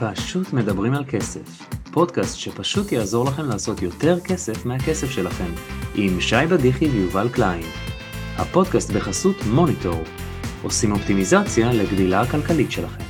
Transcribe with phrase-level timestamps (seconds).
[0.00, 5.52] פשוט מדברים על כסף, פודקאסט שפשוט יעזור לכם לעשות יותר כסף מהכסף שלכם,
[5.94, 7.62] עם שי בדיחי ויובל קליין.
[8.36, 10.02] הפודקאסט בחסות מוניטור,
[10.62, 13.04] עושים אופטימיזציה לגדילה הכלכלית שלכם.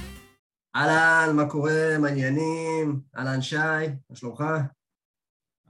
[0.76, 1.98] אהלן, מה קורה?
[2.00, 3.00] מעניינים?
[3.16, 4.44] אהלן שי, מה שלומך?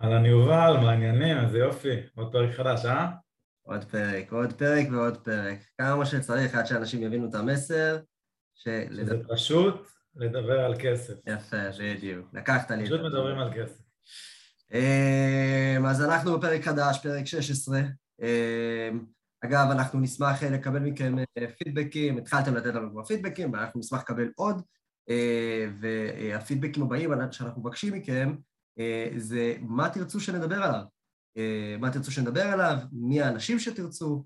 [0.03, 3.07] אהלן יובל, מעניינים, איזה יופי, עוד פרק חדש, אה?
[3.63, 5.59] עוד פרק, עוד פרק ועוד פרק.
[5.79, 7.99] כמה שצריך עד שאנשים יבינו את המסר.
[8.55, 11.15] שזה פשוט לדבר על כסף.
[11.27, 12.27] יפה, בדיוק.
[12.33, 12.85] לקחת לי.
[12.85, 13.81] פשוט מדברים על כסף.
[14.75, 17.81] אמ, אז אנחנו בפרק חדש, פרק 16.
[18.21, 19.05] אמ,
[19.45, 24.29] אגב, אנחנו נשמח לקבל מכם אה, פידבקים, התחלתם לתת לנו כבר פידבקים, ואנחנו נשמח לקבל
[24.37, 24.63] עוד.
[25.11, 28.35] אה, והפידבקים הבאים שאנחנו מבקשים מכם,
[28.79, 30.83] אה, זה מה תרצו שנדבר עליו.
[31.79, 34.25] מה תרצו שנדבר עליו, מי האנשים שתרצו,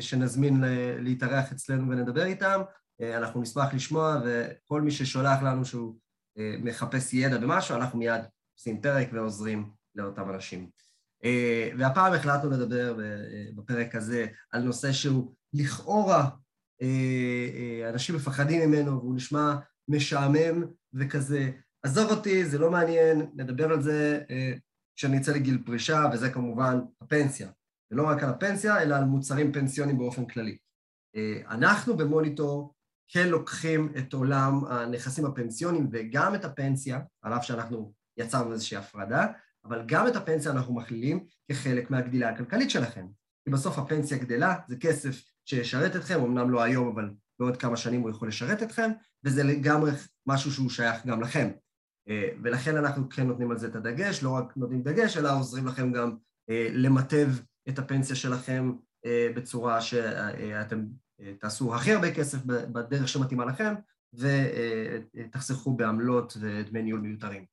[0.00, 0.64] שנזמין
[0.98, 2.60] להתארח אצלנו ונדבר איתם.
[3.02, 5.96] אנחנו נשמח לשמוע, וכל מי ששולח לנו שהוא
[6.36, 8.20] מחפש ידע במשהו, אנחנו מיד
[8.58, 10.70] עושים פרק ועוזרים לאותם אנשים.
[11.78, 12.98] והפעם החלטנו לדבר
[13.54, 16.30] בפרק הזה על נושא שהוא לכאורה
[17.92, 19.54] אנשים מפחדים ממנו והוא נשמע
[19.88, 21.50] משעמם וכזה,
[21.82, 24.20] עזוב אותי, זה לא מעניין, נדבר על זה
[24.96, 27.50] כשאני אצא לגיל פרישה, וזה כמובן הפנסיה.
[27.90, 30.56] ולא רק על הפנסיה, אלא על מוצרים פנסיונים באופן כללי.
[31.48, 32.74] אנחנו במוניטור
[33.08, 39.26] כן לוקחים את עולם הנכסים הפנסיונים וגם את הפנסיה, על אף שאנחנו יצרנו איזושהי הפרדה,
[39.64, 43.06] אבל גם את הפנסיה אנחנו מכלילים כחלק מהגדילה הכלכלית שלכם.
[43.44, 48.00] כי בסוף הפנסיה גדלה, זה כסף שישרת אתכם, אמנם לא היום, אבל בעוד כמה שנים
[48.00, 48.90] הוא יכול לשרת אתכם,
[49.24, 49.90] וזה לגמרי
[50.26, 51.50] משהו שהוא שייך גם לכם.
[52.42, 55.92] ולכן אנחנו כן נותנים על זה את הדגש, לא רק נותנים דגש, אלא עוזרים לכם
[55.92, 56.16] גם
[56.50, 57.28] למטב
[57.68, 58.72] את הפנסיה שלכם
[59.36, 60.84] בצורה שאתם
[61.40, 63.74] תעשו הכי הרבה כסף בדרך שמתאימה לכם,
[64.14, 67.44] ותחסכו בעמלות ודמי ניהול מיותרים.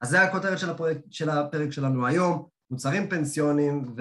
[0.00, 3.94] אז זה הכותרת של הפרק, של הפרק שלנו היום, מוצרים פנסיונים,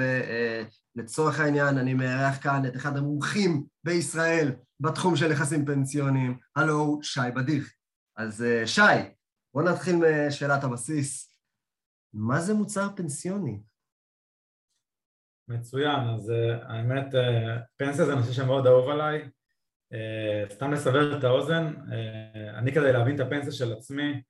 [0.95, 7.19] ולצורך העניין אני מארח כאן את אחד המומחים בישראל בתחום של נכסים פנסיונים, הלו שי
[7.35, 7.71] בדיח.
[8.17, 8.81] אז שי,
[9.53, 11.31] בואו נתחיל משאלת הבסיס.
[12.13, 13.61] מה זה מוצר פנסיוני?
[15.51, 17.17] מצוין, אז uh, האמת, uh,
[17.77, 19.29] פנסיה זה נושא שמאוד אהוב עליי.
[19.93, 21.73] Uh, סתם לסבר את האוזן,
[22.53, 24.21] אני כדי להבין את הפנסיה של עצמי,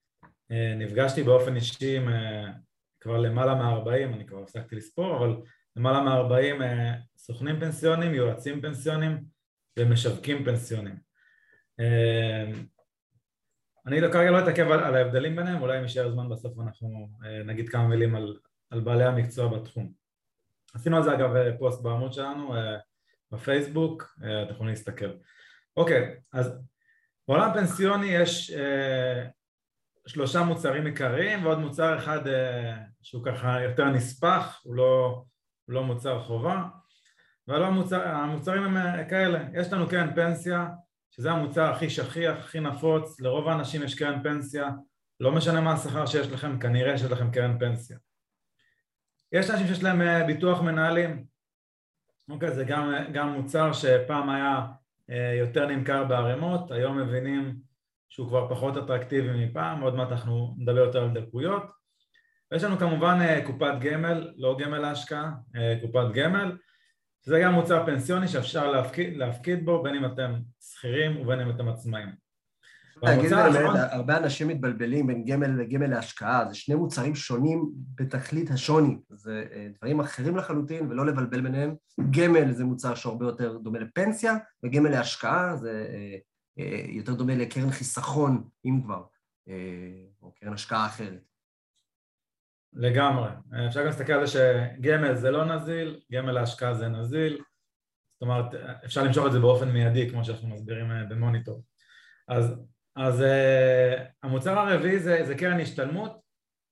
[0.77, 2.09] נפגשתי באופן אישי עם
[2.99, 5.35] כבר למעלה מ-40, אני כבר הפסקתי לספור, אבל
[5.75, 6.65] למעלה מ-40 uh,
[7.17, 9.23] סוכנים פנסיונים, יועצים פנסיונים
[9.79, 10.95] ומשווקים פנסיונים.
[13.87, 17.09] אני לא, כרגע לא אתעכב על, על ההבדלים ביניהם, אולי אם יישאר זמן בסוף אנחנו
[17.45, 18.37] נגיד כמה מילים על,
[18.69, 20.00] על בעלי המקצוע בתחום.
[20.73, 22.53] עשינו על זה אגב פוסט בעמוד שלנו
[23.31, 25.11] בפייסבוק, אתם יכולים להסתכל.
[25.77, 26.59] אוקיי, אז
[27.27, 29.25] בעולם פנסיוני יש אה,
[30.07, 35.23] שלושה מוצרים עיקריים ועוד מוצר אחד אה, שהוא ככה יותר נספח, הוא לא,
[35.65, 36.63] הוא לא מוצר חובה,
[37.47, 40.67] אבל המוצר, המוצרים הם כאלה, יש לנו קרן פנסיה,
[41.11, 44.69] שזה המוצר הכי שכיח, הכי נפוץ, לרוב האנשים יש קרן פנסיה,
[45.19, 47.97] לא משנה מה השכר שיש לכם, כנראה שיש לכם קרן פנסיה.
[49.31, 51.25] יש אנשים שיש להם אה, ביטוח מנהלים,
[52.29, 54.65] אוקיי, זה גם, גם מוצר שפעם היה
[55.09, 57.59] אה, יותר נמכר בערימות, היום מבינים
[58.09, 61.63] שהוא כבר פחות אטרקטיבי מפעם, עוד מעט אנחנו נדבר יותר על דקויות.
[62.51, 65.31] ויש לנו כמובן אה, קופת גמל, לא גמל להשקעה,
[65.81, 66.57] קופת גמל,
[67.25, 71.67] שזה גם מוצר פנסיוני שאפשר להפקיד, להפקיד בו בין אם אתם שכירים ובין אם אתם
[71.67, 72.09] עצמאים.
[73.03, 78.97] להגיד באמת, הרבה אנשים מתבלבלים בין גמל לגמל להשקעה, זה שני מוצרים שונים בתכלית השוני,
[79.09, 81.75] זה אה, דברים אחרים לחלוטין ולא לבלבל ביניהם.
[82.11, 86.17] גמל זה מוצר שהרבה יותר דומה לפנסיה, וגמל להשקעה זה אה,
[86.59, 89.03] אה, יותר דומה לקרן חיסכון, אם כבר,
[90.22, 91.22] או קרן השקעה אחרת.
[92.73, 93.29] לגמרי.
[93.67, 98.45] אפשר גם להסתכל על זה שגמל זה לא נזיל, גמל להשקעה זה נזיל, זאת אומרת,
[98.85, 101.64] אפשר למשוך את זה באופן מיידי, כמו שאנחנו מסבירים במוניטור.
[102.28, 102.55] אז
[102.96, 106.22] אז uh, המוצר הרביעי זה, זה קרן השתלמות,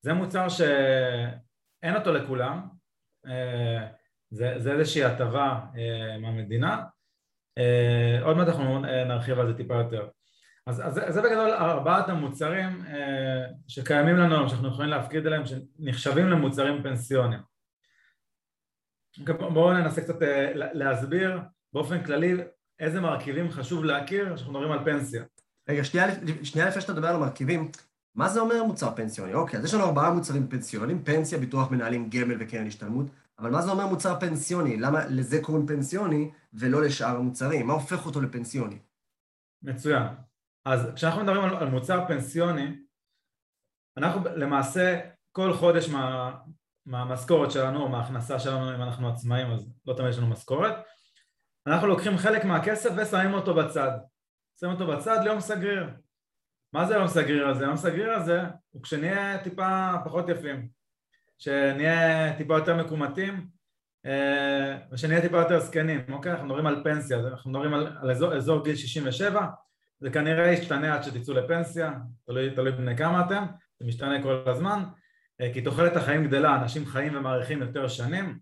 [0.02, 2.68] זה מוצר שאין אותו לכולם,
[3.26, 3.30] uh,
[4.30, 6.84] זה, זה איזושהי הטבה uh, מהמדינה,
[7.58, 10.08] uh, עוד מעט אנחנו נרחיב על זה טיפה יותר.
[10.66, 12.90] אז, אז, אז זה בגדול ארבעת המוצרים uh,
[13.68, 17.40] שקיימים לנו, שאנחנו יכולים להפקיד עליהם, שנחשבים למוצרים פנסיוניים.
[19.20, 21.40] אוקיי, בואו ננסה קצת uh, להסביר
[21.72, 22.34] באופן כללי
[22.80, 25.24] איזה מרכיבים חשוב להכיר כשאנחנו מדברים על פנסיה.
[25.70, 26.06] רגע, שנייה,
[26.68, 27.70] לפני שאתה מדבר על המרכיבים,
[28.14, 29.34] מה זה אומר מוצר פנסיוני?
[29.34, 33.06] אוקיי, אז יש לנו ארבעה מוצרים פנסיוניים, פנסיה, ביטוח מנהלים, גמל וקרן השתלמות,
[33.38, 34.76] אבל מה זה אומר מוצר פנסיוני?
[34.76, 37.66] למה לזה קוראים פנסיוני ולא לשאר המוצרים?
[37.66, 38.78] מה הופך אותו לפנסיוני?
[39.62, 40.06] מצוין.
[40.64, 42.76] אז כשאנחנו מדברים על, על מוצר פנסיוני,
[43.96, 45.00] אנחנו למעשה
[45.32, 46.32] כל חודש מה,
[46.86, 50.74] מהמשכורת שלנו או מההכנסה שלנו אם אנחנו עצמאים אז לא תמיד יש לנו משכורת
[51.66, 53.90] אנחנו לוקחים חלק מהכסף ושמים אותו בצד
[54.60, 55.90] שמים אותו בצד ליום סגריר
[56.72, 57.64] מה זה יום סגריר הזה?
[57.64, 58.40] יום סגריר הזה
[58.70, 60.68] הוא כשנהיה טיפה פחות יפים
[61.38, 63.46] שנהיה טיפה יותר מקומטים
[64.06, 66.32] אה, ושנהיה טיפה יותר זקנים, אוקיי?
[66.32, 69.46] אנחנו מדברים על פנסיה, אנחנו מדברים על, על אזור, אזור גיל 67
[70.00, 71.92] זה כנראה ישתנה עד שתצאו לפנסיה,
[72.26, 73.44] תלוי, תלוי בני כמה אתם,
[73.80, 74.82] זה משתנה כל הזמן
[75.40, 78.38] אה, כי תוחלת החיים גדלה, אנשים חיים ומאריכים יותר שנים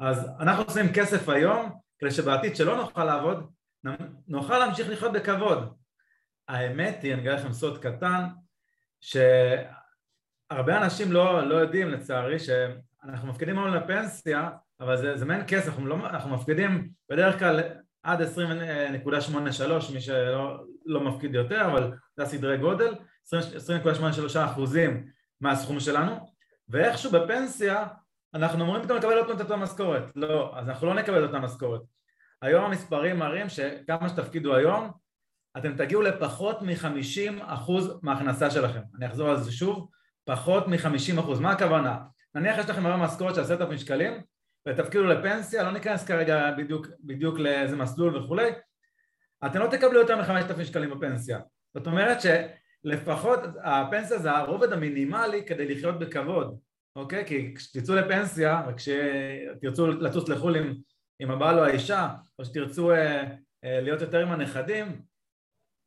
[0.00, 3.50] אז אנחנו עושים כסף היום כדי שבעתיד שלא נוכל לעבוד
[4.28, 5.74] נוכל להמשיך לחיות בכבוד.
[6.48, 8.24] האמת היא, אני אגיד לכם סוד קטן
[9.00, 14.50] שהרבה אנשים לא, לא יודעים לצערי שאנחנו מפקידים היום לפנסיה
[14.80, 17.60] אבל זה, זה מעין כסף, אנחנו, לא, אנחנו מפקידים בדרך כלל
[18.02, 22.94] עד 20.83 מי שלא לא מפקיד יותר אבל זה הסדרי גודל
[23.26, 25.06] 20.83 אחוזים
[25.40, 26.16] מהסכום שלנו.
[26.68, 27.86] ואיכשהו בפנסיה
[28.34, 30.02] אנחנו אמורים פתאום לקבל עוד פעם את אותה משכורת.
[30.16, 31.80] לא, אז אנחנו לא נקבל אותה משכורת
[32.42, 34.90] היום המספרים מראים שכמה שתפקידו היום
[35.58, 37.72] אתם תגיעו לפחות מ-50%
[38.02, 39.88] מההכנסה שלכם אני אחזור על זה שוב
[40.24, 41.98] פחות מ-50% מה הכוונה?
[42.34, 44.22] נניח יש לכם היום משכורת של 10,000 שקלים
[44.68, 48.50] ותפקידו לפנסיה, לא ניכנס כרגע בדיוק, בדיוק לאיזה מסלול וכולי
[49.46, 51.40] אתם לא תקבלו יותר מ-5,000 שקלים בפנסיה
[51.74, 56.58] זאת אומרת שלפחות הפנסיה זה הרובד המינימלי כדי לחיות בכבוד
[56.96, 57.24] אוקיי?
[57.26, 60.74] כי כשתצאו לפנסיה וכשתרצו לטוס לחו"ל עם,
[61.20, 62.08] עם הבעל או האישה
[62.38, 63.22] או שתרצו אה,
[63.64, 65.02] אה, להיות יותר עם הנכדים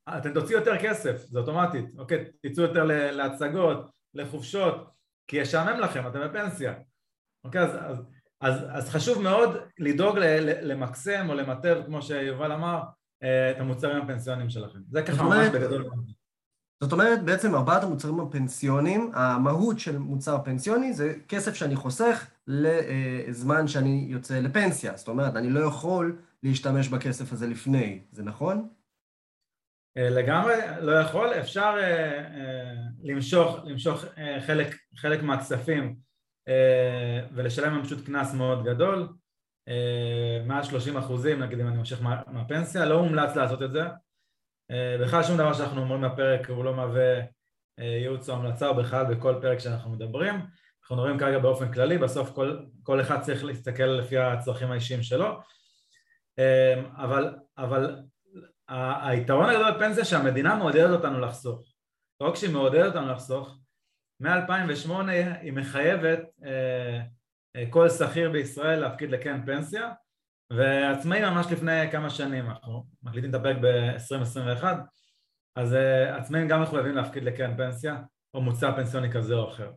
[0.10, 2.26] אתם תוציאו יותר כסף, זה אוטומטית, אוקיי?
[2.42, 4.90] תצאו יותר להצגות, לחופשות
[5.28, 6.74] כי ישעמם לכם, אתם בפנסיה
[7.46, 7.62] אוקיי?
[7.62, 7.98] אז, אז,
[8.42, 10.18] אז, אז חשוב מאוד לדאוג
[10.62, 12.82] למקסם או למטב, כמו שיובל אמר,
[13.24, 14.80] אה, את המוצרים הפנסיוניים שלכם.
[14.90, 15.90] זה ככה ממש בגדול.
[16.84, 23.68] זאת אומרת, בעצם ארבעת המוצרים הפנסיוניים, המהות של מוצר פנסיוני זה כסף שאני חוסך לזמן
[23.68, 24.98] שאני יוצא לפנסיה.
[24.98, 28.68] זאת אומרת, אני לא יכול להשתמש בכסף הזה לפני, זה נכון?
[29.98, 34.06] אה, לגמרי לא יכול, אפשר uh, uh, למשוך, למשוך
[34.48, 35.96] חלק, חלק מהכספים
[37.34, 39.08] ולשלם להם פשוט קנס מאוד גדול,
[39.70, 43.82] uh, מעל 30 אחוזים נגיד אם אני ממשיך מה, מהפנסיה, לא מומלץ לעשות את זה
[43.82, 43.90] אה,
[45.02, 47.20] בכלל שום דבר שאנחנו אומרים בפרק הוא לא מהווה
[47.80, 50.36] אה, ייעוץ או המלצה או בכלל בכל פרק שאנחנו מדברים.
[50.82, 55.40] אנחנו מדברים כרגע באופן כללי, בסוף כל, כל אחד צריך להסתכל לפי הצרכים האישיים שלו.
[56.40, 58.00] אה, אבל, אבל
[59.04, 61.64] היתרון הגדול בפנסיה שהמדינה מעודדת אותנו לחסוך.
[62.22, 63.60] לא רק שהיא מעודדת אותנו לחסוך
[64.20, 64.92] מ-2008
[65.42, 66.20] היא מחייבת
[67.70, 69.92] כל שכיר בישראל להפקיד לקרן פנסיה
[70.50, 74.64] ועצמאי ממש לפני כמה שנים, אנחנו מקליטים את הפרק ב-2021
[75.56, 78.02] אז uh, עצמאים גם מחויבים להפקיד לקרן פנסיה
[78.34, 79.72] או מוצר פנסיוני כזה או אחר.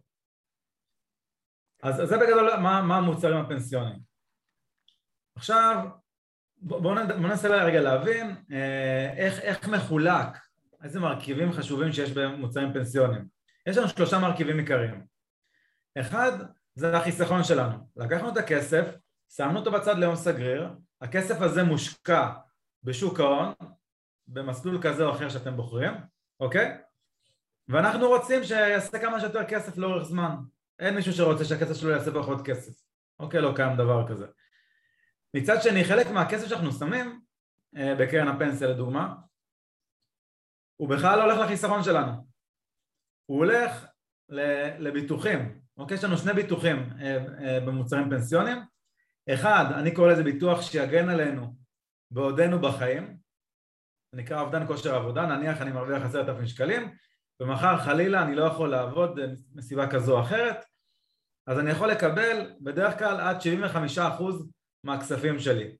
[1.82, 3.98] אז, אז זה בגדול מה, מה המוצרים הפנסיוניים.
[5.36, 5.88] עכשיו
[6.58, 8.52] בואו בוא ננסה רגע להבין uh,
[9.16, 10.38] איך, איך מחולק,
[10.84, 13.28] איזה מרכיבים חשובים שיש במוצרים פנסיוניים.
[13.66, 15.06] יש לנו שלושה מרכיבים עיקריים.
[16.00, 16.32] אחד
[16.74, 18.96] זה החיסכון שלנו, לקחנו את הכסף
[19.28, 20.68] שמנו אותו בצד ליום סגריר,
[21.00, 22.32] הכסף הזה מושקע
[22.82, 23.52] בשוק ההון,
[24.28, 25.92] במסלול כזה או אחר שאתם בוחרים,
[26.40, 26.78] אוקיי?
[27.68, 30.36] ואנחנו רוצים שיעשה כמה שיותר כסף לאורך זמן.
[30.78, 32.72] אין מישהו שרוצה שהכסף שלו יעשה פחות כסף.
[33.20, 34.26] אוקיי, לא קיים דבר כזה.
[35.34, 37.20] מצד שני, חלק מהכסף שאנחנו שמים,
[37.76, 39.14] אה, בקרן הפנסיה לדוגמה,
[40.76, 42.12] הוא בכלל לא הולך לחיסכון שלנו.
[43.26, 43.86] הוא הולך
[44.78, 45.60] לביטוחים.
[45.76, 48.58] אוקיי, יש לנו שני ביטוחים אה, אה, במוצרים פנסיוניים.
[49.34, 51.56] אחד, אני קורא לזה ביטוח שיגן עלינו
[52.10, 53.16] בעודנו בחיים,
[54.12, 56.92] נקרא אובדן כושר עבודה, נניח אני מרוויח עשרת אלפים שקלים
[57.40, 59.20] ומחר חלילה אני לא יכול לעבוד
[59.54, 60.64] מסיבה כזו או אחרת
[61.46, 63.36] אז אני יכול לקבל בדרך כלל עד
[63.98, 64.00] 75%
[64.84, 65.76] מהכספים שלי,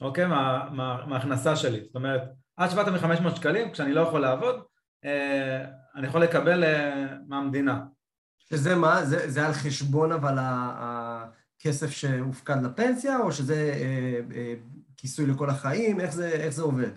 [0.00, 0.26] אוקיי?
[0.26, 2.22] מה, מה, מההכנסה שלי, זאת אומרת
[2.56, 4.64] עד 7,500 שקלים כשאני לא יכול לעבוד
[5.04, 5.64] אה,
[5.94, 7.80] אני יכול לקבל אה, מהמדינה.
[8.38, 9.04] שזה מה?
[9.04, 11.26] זה, זה על חשבון אבל ה...
[11.58, 14.54] כסף שהופקד לפנסיה, או שזה אה, אה,
[14.96, 16.00] כיסוי לכל החיים?
[16.00, 16.90] איך זה, איך זה עובד?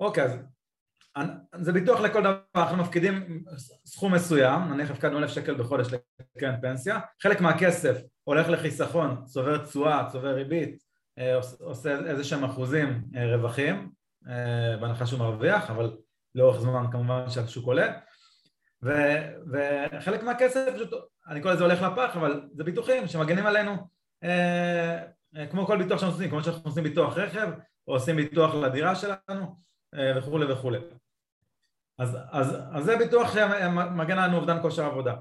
[0.00, 0.38] אוקיי, אז
[1.60, 3.44] זה ביטוח לכל דבר, אנחנו מפקידים
[3.86, 5.86] סכום מסוים, נניח הפקדנו אלף שקל בחודש
[6.36, 10.82] לקרן פנסיה, חלק מהכסף הולך לחיסכון, צובר תשואה, צובר ריבית,
[11.18, 13.90] אה, עושה איזה שהם אחוזים אה, רווחים,
[14.28, 15.96] אה, בהנחה שהוא מרוויח, אבל
[16.34, 17.92] לאורך זמן כמובן שהשוק עולה,
[18.82, 20.90] וחלק מהכסף פשוט
[21.26, 23.72] אני קורא לזה הולך לפח, אבל זה ביטוחים שמגנים עלינו
[24.24, 25.02] אה,
[25.36, 27.48] אה, כמו כל ביטוח שאנחנו עושים, כמו שאנחנו עושים ביטוח רכב
[27.88, 29.56] או עושים ביטוח לדירה שלנו,
[30.16, 30.78] וכולי וכולי.
[31.98, 35.14] אז, אז, אז זה ביטוח שמגן עלינו אובדן כושר עבודה.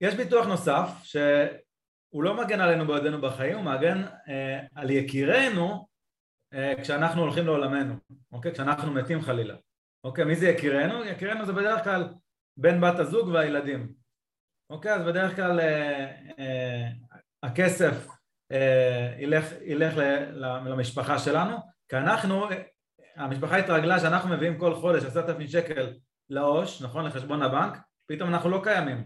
[0.00, 5.88] יש ביטוח נוסף שהוא לא מגן עלינו בעודנו בחיים, הוא מגן אה, על יקירנו
[6.54, 7.94] אה, כשאנחנו הולכים לעולמנו,
[8.32, 8.52] אוקיי?
[8.52, 9.54] כשאנחנו מתים חלילה.
[10.04, 11.04] אוקיי, מי זה יקירנו?
[11.04, 12.08] יקירנו זה בדרך כלל
[12.56, 13.92] בן בת הזוג והילדים.
[14.70, 16.88] אוקיי, אז בדרך כלל אה, אה,
[17.42, 18.08] הכסף
[18.52, 19.94] אה, ילך, ילך
[20.64, 21.56] למשפחה שלנו,
[21.88, 22.44] כי אנחנו,
[23.16, 25.92] המשפחה התרגלה שאנחנו מביאים כל חודש עשרת אלפים שקל
[26.30, 27.04] לעו"ש, נכון?
[27.04, 29.04] לחשבון הבנק, פתאום אנחנו לא קיימים.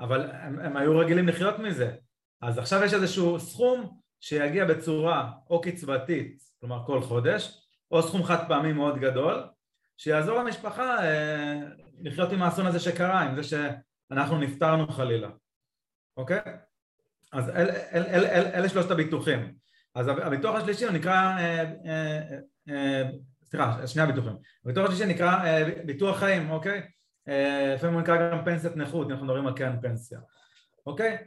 [0.00, 1.94] אבל הם, הם היו רגילים לחיות מזה.
[2.42, 7.60] אז עכשיו יש איזשהו סכום שיגיע בצורה או קצבתית, כלומר כל חודש,
[7.90, 9.44] או סכום חד פעמי מאוד גדול,
[9.96, 11.60] שיעזור למשפחה אה,
[12.02, 13.42] לחיות עם האסון הזה שקרה, עם זה
[14.14, 15.28] שאנחנו נפטרנו חלילה,
[16.16, 16.40] אוקיי?
[17.32, 19.54] אז אל, אל, אל, אל, אלה שלושת הביטוחים.
[19.94, 22.20] אז הביטוח השלישי הוא נקרא, אה, אה,
[22.68, 23.02] אה,
[23.44, 24.32] סליחה, שני הביטוחים.
[24.64, 26.82] הביטוח השלישי נקרא אה, ביטוח חיים, אוקיי?
[27.28, 30.18] אה, לפעמים הוא נקרא גם פנסיית נכות, אנחנו מדברים על קרן פנסיה,
[30.86, 31.18] אוקיי?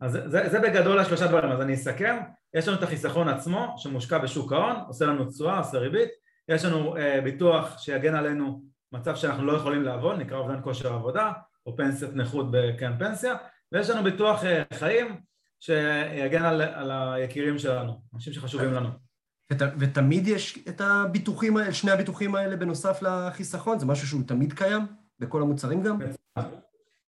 [0.00, 2.16] אז זה, זה בגדול השלושה דברים, אז אני אסכם,
[2.54, 6.08] יש לנו את החיסכון עצמו שמושקע בשוק ההון, עושה לנו תשואה, עושה ריבית,
[6.48, 8.62] יש לנו אה, ביטוח שיגן עלינו
[8.92, 11.32] מצב שאנחנו לא יכולים לעבוד, נקרא אובדן כושר עבודה,
[11.66, 13.34] או פנסיית נכות בקרן פנסיה,
[13.72, 15.20] ויש לנו ביטוח אה, חיים
[15.60, 18.88] שיגן על, על היקירים שלנו, אנשים שחשובים לנו.
[19.52, 23.78] ות, ותמיד יש את הביטוחים האלה, שני הביטוחים האלה בנוסף לחיסכון?
[23.78, 24.82] זה משהו שהוא תמיד קיים?
[25.18, 25.98] בכל המוצרים גם?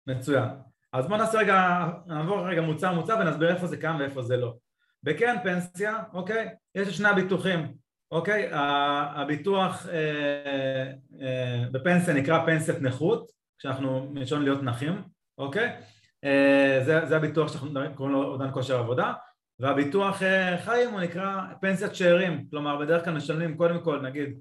[0.07, 0.49] מצוין.
[0.93, 4.55] אז בואו נעשה רגע, נעבור רגע מוצר מוצר ונסביר איפה זה קם ואיפה זה לא.
[5.03, 7.73] בקרן פנסיה, אוקיי, יש את שני הביטוחים,
[8.11, 10.91] אוקיי, הביטוח אה,
[11.21, 13.31] אה, בפנסיה נקרא פנסיית נכות,
[13.61, 15.01] כשאנחנו מלשון להיות נכים,
[15.37, 15.75] אוקיי,
[16.23, 19.13] אה, זה, זה הביטוח שאנחנו קוראים לו אובדן כושר עבודה,
[19.61, 24.39] והביטוח אה, חיים הוא נקרא פנסיית שאירים, כלומר בדרך כלל משלמים קודם כל נגיד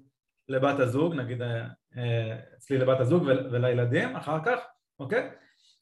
[0.48, 4.58] לבת הזוג, נגיד אה, אה, אצלי לבת הזוג ולילדים אחר כך,
[5.00, 5.30] אוקיי?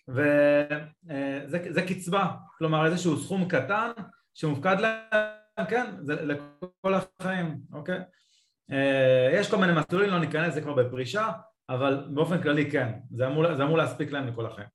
[0.09, 2.27] וזה קצבה,
[2.59, 3.91] כלומר איזשהו סכום קטן
[4.35, 7.99] שמופקד להם, כן, זה לכל החיים, אוקיי?
[9.33, 11.29] יש כל מיני מסלולים, לא ניכנס, זה כבר בפרישה,
[11.69, 14.69] אבל באופן כללי כן, זה אמור, זה אמור להספיק להם לכל החיים.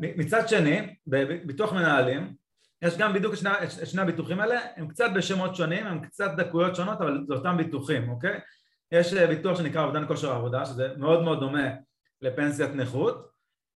[0.00, 2.34] מצד שני, בביטוח מנהלים,
[2.82, 3.50] יש גם בדיוק שני,
[3.84, 8.08] שני הביטוחים האלה, הם קצת בשמות שונים, הם קצת דקויות שונות, אבל זה אותם ביטוחים,
[8.08, 8.40] אוקיי?
[8.92, 11.68] יש אה, ביטוח שנקרא אובדן כושר העבודה, שזה מאוד מאוד דומה
[12.22, 13.30] לפנסיית נכות.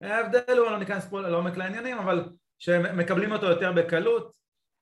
[0.02, 4.32] ההבדל הוא, לא ניכנס פה לעומק לעניינים, אבל שמקבלים אותו יותר בקלות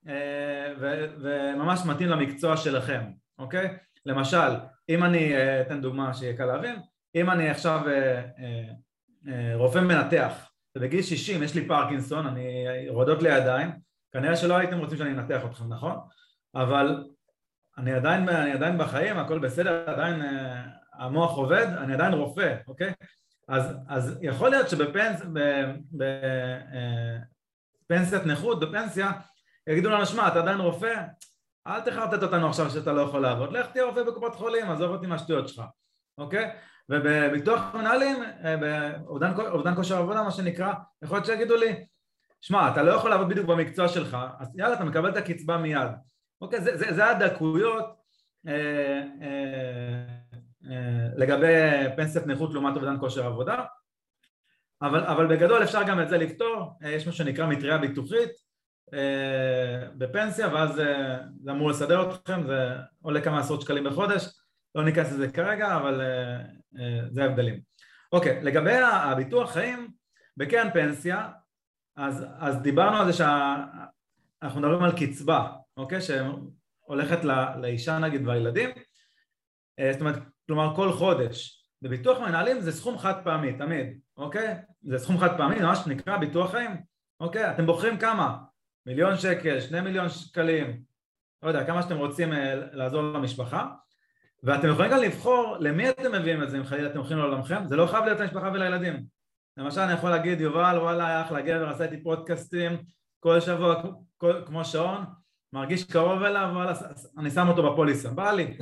[0.09, 0.73] אה,
[1.21, 3.03] וממש מתאים למקצוע שלכם,
[3.39, 3.77] אוקיי?
[4.07, 4.55] למשל,
[4.89, 6.77] אם אני, אה, אתן דוגמה שיהיה קל להבין,
[7.15, 7.81] אם אני עכשיו
[9.55, 13.71] רופא מנתח ובגיל 60 יש לי פרקינסון, אני רועדות לי ידיים,
[14.13, 15.97] כנראה שלא הייתם רוצים שאני אנתח אתכם, נכון?
[16.55, 17.05] אבל
[17.79, 20.23] אני עדיין, אני עדיין בחיים, הכל בסדר, עדיין
[20.95, 22.93] המוח עובד, אני עדיין רופא, אוקיי?
[23.49, 24.69] אז, אז יכול להיות
[27.89, 29.13] שבפנסיית נכות, בפנסיה,
[29.67, 31.03] יגידו לנו, שמע, אתה עדיין רופא?
[31.67, 35.07] אל תחרטט אותנו עכשיו שאתה לא יכול לעבוד, לך תהיה רופא בקופת חולים, עזוב אותי
[35.07, 35.65] מהשטויות שלך,
[36.19, 36.57] אוקיי?
[36.89, 40.73] ובביטוח מנהלים, אה, באובדן כושר עבודה, מה שנקרא,
[41.03, 41.85] יכול להיות שיגידו לי,
[42.41, 45.91] שמע, אתה לא יכול לעבוד בדיוק במקצוע שלך, אז יאללה, אתה מקבל את הקצבה מיד.
[46.41, 47.87] אוקיי, זה, זה, זה הדקויות
[48.49, 50.05] אה, אה,
[50.71, 51.55] אה, לגבי
[51.97, 53.65] פנסיית נכות לעומת אובדן כושר עבודה,
[54.83, 58.31] אבל, אבל בגדול אפשר גם את זה לפתור, אה, יש מה שנקרא מטריה ביטוחית
[58.95, 62.69] אה, בפנסיה ואז אה, זה אמור לסדר אתכם, זה
[63.03, 64.29] עולה כמה עשרות שקלים בחודש,
[64.75, 66.43] לא ניכנס לזה כרגע, אבל אה,
[67.11, 67.61] זה ההבדלים.
[68.13, 69.91] אוקיי, לגבי הביטוח חיים
[70.37, 71.31] בקרן פנסיה,
[71.97, 75.99] אז, אז דיברנו על זה שאנחנו מדברים על קצבה, אוקיי?
[76.01, 78.71] שהולכת לא, לאישה נגיד והילדים,
[79.79, 81.65] אה, זאת אומרת, כלומר כל חודש.
[81.83, 84.55] בביטוח מנהלים זה סכום חד פעמי, תמיד, אוקיי?
[84.83, 86.71] זה סכום חד פעמי, ממש נקרא ביטוח חיים,
[87.21, 87.51] אוקיי?
[87.51, 88.39] אתם בוחרים כמה?
[88.87, 90.83] מיליון שקל, שני מיליון שקלים,
[91.43, 93.71] לא יודע, כמה שאתם רוצים אה, לעזור למשפחה,
[94.45, 97.77] ואתם יכולים גם לבחור למי אתם מביאים את זה, אם חלילה אתם הולכים לעולמכם, זה
[97.77, 99.05] לא חייב להיות למשפחה ולילדים.
[99.57, 102.73] למשל אני יכול להגיד, יובל, וואלה, אחלה גבר, עשה איתי פודקאסטים
[103.21, 103.83] כל שבוע,
[104.47, 105.05] כמו שעון,
[105.53, 106.73] מרגיש קרוב אליו, וואלה,
[107.19, 108.57] אני שם אותו בפוליסה, בא לי.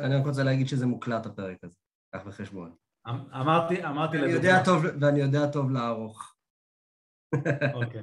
[0.00, 1.76] אני רק רוצה להגיד שזה מוקלט הפרק הזה,
[2.14, 2.72] קח בחשבון.
[3.08, 4.62] אמ, אמרתי, אמרתי לדוגמה.
[5.00, 6.34] ואני יודע טוב לערוך.
[7.74, 8.02] אוקיי.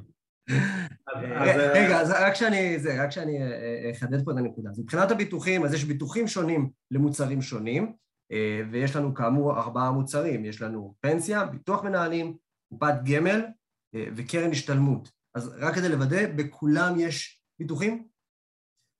[1.73, 4.69] רגע, אז רק שאני, זה, רק שאני אה, אה, אחדד פה את הנקודה.
[4.69, 7.93] אז מבחינת הביטוחים, אז יש ביטוחים שונים למוצרים שונים,
[8.31, 12.37] אה, ויש לנו כאמור ארבעה מוצרים, יש לנו פנסיה, ביטוח מנהלים,
[12.69, 13.41] קופת גמל
[13.95, 15.09] וקרן השתלמות.
[15.35, 18.07] אז רק כדי לוודא, בכולם יש ביטוחים?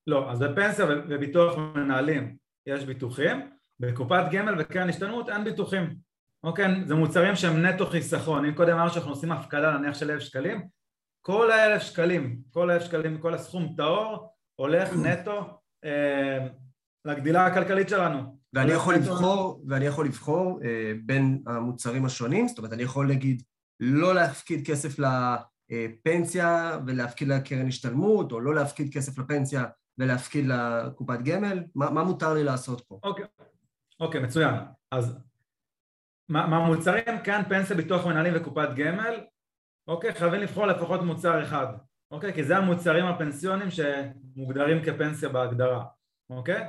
[0.07, 5.95] לא, אז בפנסיה וביטוח מנהלים יש ביטוחים, בקופת גמל וקרן השתלמות אין ביטוחים,
[6.43, 6.65] אוקיי?
[6.85, 10.67] זה מוצרים שהם נטו חיסכון, אם קודם אמרנו שאנחנו עושים הפקדה נניח של אלף שקלים,
[11.31, 16.47] כל האלף שקלים, כל האלף שקלים, כל הסכום טהור, הולך נטו אה,
[17.05, 18.39] לגדילה הכלכלית שלנו.
[18.53, 23.43] ואני יכול לבחור, ואני יכול לבחור אה, בין המוצרים השונים, זאת אומרת, אני יכול להגיד
[23.79, 29.65] לא להפקיד כסף לפנסיה ולהפקיד לקרן השתלמות, או לא להפקיד כסף לפנסיה
[29.97, 31.63] ולהפקיד לקופת גמל?
[31.75, 32.99] מה, מה מותר לי לעשות פה?
[33.03, 33.25] אוקיי,
[33.99, 34.55] אוקיי, מצוין.
[34.91, 35.17] אז
[36.29, 39.15] מהמוצרים כאן פנסיה, ביטוח מנהלים וקופת גמל,
[39.89, 41.67] אוקיי, חייבים לבחור לפחות מוצר אחד,
[42.11, 42.33] אוקיי?
[42.33, 45.83] כי זה המוצרים הפנסיונים שמוגדרים כפנסיה בהגדרה,
[46.29, 46.63] אוקיי?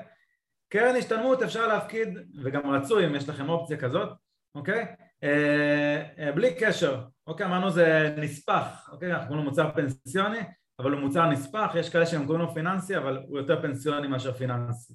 [0.69, 4.09] קרן השתלמות אפשר להפקיד, וגם רצוי אם יש לכם אופציה כזאת,
[4.55, 4.87] אוקיי?
[5.23, 7.47] אה, אה, בלי קשר, אוקיי?
[7.47, 9.13] אמרנו זה נספח, אוקיי?
[9.13, 10.41] אנחנו קוראים לו מוצר פנסיוני,
[10.79, 14.33] אבל הוא מוצר נספח, יש כאלה שהם קוראים לו פיננסי, אבל הוא יותר פנסיוני מאשר
[14.33, 14.95] פיננסי.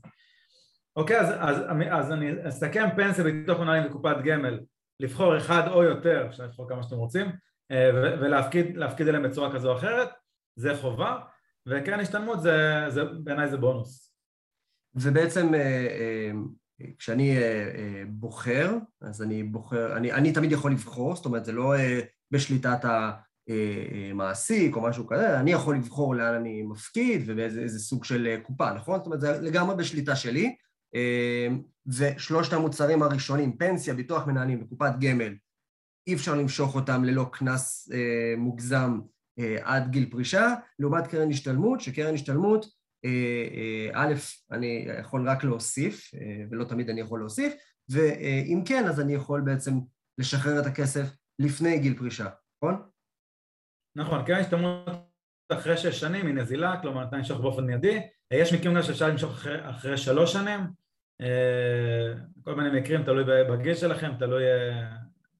[0.95, 1.57] אוקיי, אז, אז,
[1.91, 4.59] אז אני אסכם פנסיה ביטוח מנהלים וקופת גמל,
[4.99, 7.31] לבחור אחד או יותר, אפשר לבחור כמה שאתם רוצים,
[7.71, 10.09] ולהפקיד אליהם בצורה כזו או אחרת,
[10.55, 11.19] זה חובה,
[11.67, 14.15] וקרן השתלמות זה, זה בעיניי זה בונוס.
[14.95, 16.31] ובעצם אה, אה,
[16.97, 17.37] כשאני
[18.07, 21.73] בוחר, אז אני בוחר, אני, אני תמיד יכול לבחור, זאת אומרת זה לא
[22.31, 22.85] בשליטת
[23.47, 28.97] המעסיק או משהו כזה, אני יכול לבחור לאן אני מפקיד ובאיזה סוג של קופה, נכון?
[28.97, 30.55] זאת אומרת זה לגמרי בשליטה שלי,
[31.87, 35.33] ושלושת המוצרים הראשונים, פנסיה, ביטוח מנהלים וקופת גמל,
[36.07, 38.99] אי אפשר למשוך אותם ללא קנס אה, מוגזם
[39.39, 42.65] אה, עד גיל פרישה, לעומת קרן השתלמות, שקרן השתלמות,
[43.05, 44.13] אה, אה, א',
[44.51, 47.53] אני יכול רק להוסיף, אה, ולא תמיד אני יכול להוסיף,
[47.89, 49.71] ואם כן, אז אני יכול בעצם
[50.17, 51.07] לשחרר את הכסף
[51.39, 52.81] לפני גיל פרישה, נכון?
[53.97, 54.89] נכון, קרן השתלמות
[55.49, 57.99] אחרי שש שנים היא נזילה, כלומר אתה נמשוך באופן מיידי,
[58.33, 60.59] יש מקרים גם שאפשר למשוך אחרי, אחרי שלוש שנים,
[62.43, 64.43] כל מיני מקרים, תלוי בגיל שלכם, תלוי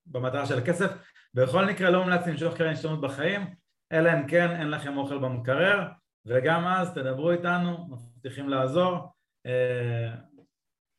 [0.06, 0.92] במטרה של הכסף.
[1.34, 3.56] בכל מקרה לא מומלץ למשוך קרן השתלמות בחיים,
[3.92, 5.88] אלא אם כן אין לכם אוכל במקרר,
[6.26, 9.14] וגם אז תדברו איתנו, מבטיחים לעזור,
[9.46, 10.16] אה,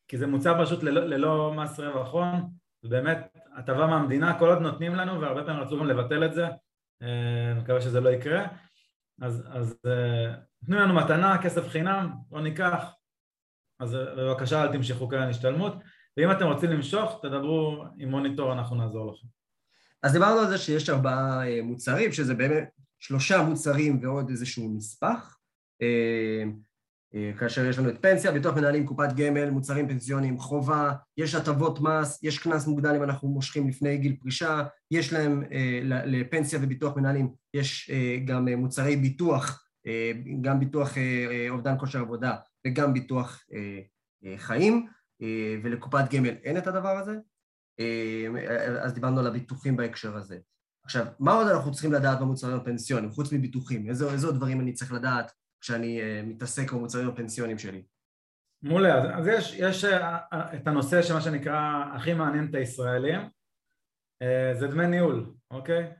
[0.07, 2.49] כי זה מוצר פשוט ללא, ללא מס רווח הון,
[2.83, 3.17] ובאמת
[3.55, 6.47] הטבה מהמדינה, כל עוד נותנים לנו, והרבה פעמים רצו גם לבטל את זה,
[7.01, 8.45] אני מקווה שזה לא יקרה,
[9.21, 9.79] אז, אז
[10.65, 12.93] תנו לנו מתנה, כסף חינם, לא ניקח,
[13.79, 15.73] אז בבקשה אל תמשכו קרן השתלמות,
[16.17, 19.27] ואם אתם רוצים למשוך, תדברו עם מוניטור, אנחנו נעזור לכם.
[20.03, 25.37] אז דיברנו על זה שיש ארבעה אה, מוצרים, שזה באמת שלושה מוצרים ועוד איזשהו נספח,
[25.81, 26.43] אה,
[27.15, 31.79] אה, כאשר יש לנו את פנסיה, ביטוח מנהלים, קופת גמל, מוצרים פנסיוניים, חובה, יש הטבות
[31.81, 35.43] מס, יש קנס מוגדל אם אנחנו מושכים לפני גיל פרישה, יש להם
[35.83, 37.91] לפנסיה וביטוח מנהלים, יש
[38.25, 39.67] גם מוצרי ביטוח,
[40.41, 40.93] גם ביטוח
[41.49, 42.35] אובדן כושר עבודה
[42.67, 43.45] וגם ביטוח
[44.37, 44.87] חיים,
[45.63, 47.15] ולקופת גמל אין את הדבר הזה,
[47.79, 48.25] אה,
[48.81, 50.37] אז דיברנו על הביטוחים בהקשר הזה.
[50.85, 53.89] עכשיו, מה עוד אנחנו צריכים לדעת במוצרים הפנסיונים, חוץ מביטוחים?
[53.89, 57.83] איזה, איזה דברים אני צריך לדעת כשאני uh, מתעסק במוצרים הפנסיונים שלי?
[58.61, 59.85] מעולה, אז, אז יש, יש
[60.55, 63.21] את הנושא שמה שנקרא הכי מעניין את הישראלים,
[64.59, 65.93] זה דמי ניהול, אוקיי?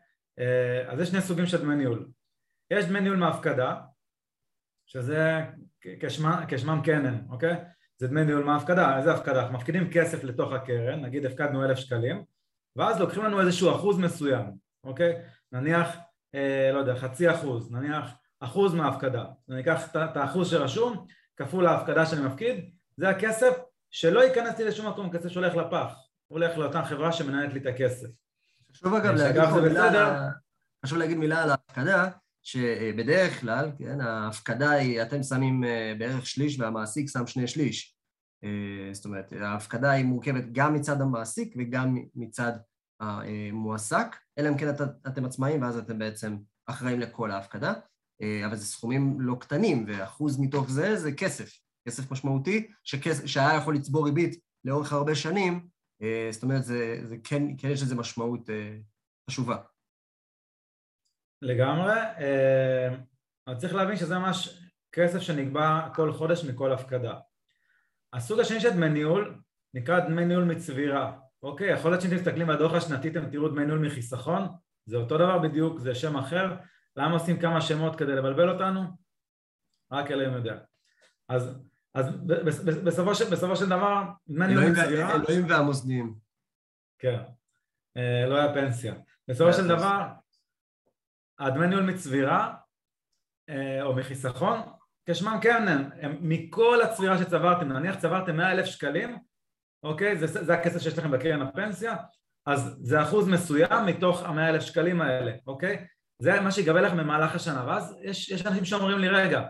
[0.88, 2.12] אז יש שני סוגים של דמי ניהול.
[2.74, 3.82] יש דמי ניהול מהפקדה,
[4.86, 5.46] שזה
[6.50, 7.56] כשמם כן אוקיי?
[7.98, 9.42] זה דמי ניהול מההפקדה, איזה הפקדה?
[9.42, 12.24] אנחנו מפקידים כסף לתוך הקרן, נגיד הפקדנו אלף שקלים,
[12.76, 14.46] ואז לוקחים לנו איזשהו אחוז מסוים,
[14.84, 15.22] אוקיי?
[15.52, 15.98] נניח,
[16.36, 21.06] אה, לא יודע, חצי אחוז, נניח אחוז מההפקדה, אני אקח את האחוז שרשום,
[21.38, 23.58] כפול ההפקדה שאני מפקיד, זה הכסף
[23.92, 25.96] שלא ייכנס לי לשום מקום, כסף שהולך לפח,
[26.28, 28.08] הולך לאותה חברה שמנהלת לי את הכסף.
[28.72, 30.30] חשוב אגב להגיד מילה,
[30.86, 32.10] חשוב להגיד מילה על ההפקדה,
[32.48, 37.98] שבדרך כלל, כן, ההפקדה היא, אתם שמים אה, בערך שליש והמעסיק שם שני שליש.
[38.44, 42.52] אה, זאת אומרת, ההפקדה היא מורכבת גם מצד המעסיק וגם מצד
[43.00, 47.74] המועסק, אלא אם כן את, אתם עצמאים ואז אתם בעצם אחראים לכל ההפקדה,
[48.22, 53.58] אה, אבל זה סכומים לא קטנים, ואחוז מתוך זה זה כסף, כסף משמעותי, שכס, שהיה
[53.58, 55.68] יכול לצבור ריבית לאורך הרבה שנים,
[56.32, 58.50] זאת אומרת, זה, זה כן, כן יש לזה משמעות
[59.30, 59.58] חשובה.
[61.42, 62.96] לגמרי, אה,
[63.48, 67.14] אבל צריך להבין שזה ממש כסף שנקבע כל חודש מכל הפקדה.
[68.14, 69.42] הסוג השני של דמי ניהול
[69.74, 71.70] נקרא דמי ניהול מצבירה, אוקיי?
[71.70, 74.48] יכול להיות שאם אתם מסתכלים בדוח השנתי אתם תראו דמי ניהול מחיסכון,
[74.86, 76.56] זה אותו דבר בדיוק, זה שם אחר,
[76.96, 78.82] למה עושים כמה שמות כדי לבלבל אותנו?
[79.92, 80.58] רק אלוהים יודע.
[81.30, 81.60] אז,
[81.94, 82.06] אז
[82.84, 85.16] בסופו, של, בסופו של דבר, דמי ניהול מצבירה...
[85.16, 86.16] אלוהים והמוסדיים.
[87.00, 87.20] כן,
[87.98, 88.94] אה, לא היה פנסיה.
[89.28, 90.08] בסופו של דבר,
[91.40, 92.54] הדמי ניהול מצבירה
[93.50, 94.60] אה, או מחיסכון
[95.10, 99.18] כשמם כן הם, מכל הצבירה שצברתם, נניח צברתם 100 אלף שקלים,
[99.84, 100.18] אוקיי?
[100.18, 101.96] זה, זה הכסף שיש לכם בקרן הפנסיה,
[102.46, 105.88] אז זה אחוז מסוים מתוך המאה אלף שקלים האלה, אוקיי?
[106.22, 109.48] זה מה שיגבה לכם במהלך השנה, ואז יש, יש אנשים שאומרים לי, רגע,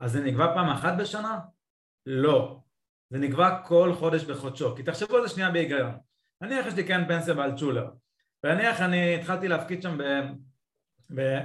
[0.00, 1.38] אז זה נגבה פעם אחת בשנה?
[2.06, 2.60] לא.
[3.10, 5.98] זה נגבה כל חודש בחודשו, כי תחשבו על זה שנייה בהיגיון.
[6.40, 7.90] נניח יש לי קרן פנסיה באלצ'ולר,
[8.44, 10.02] ונניח אני התחלתי להפקיד שם ב,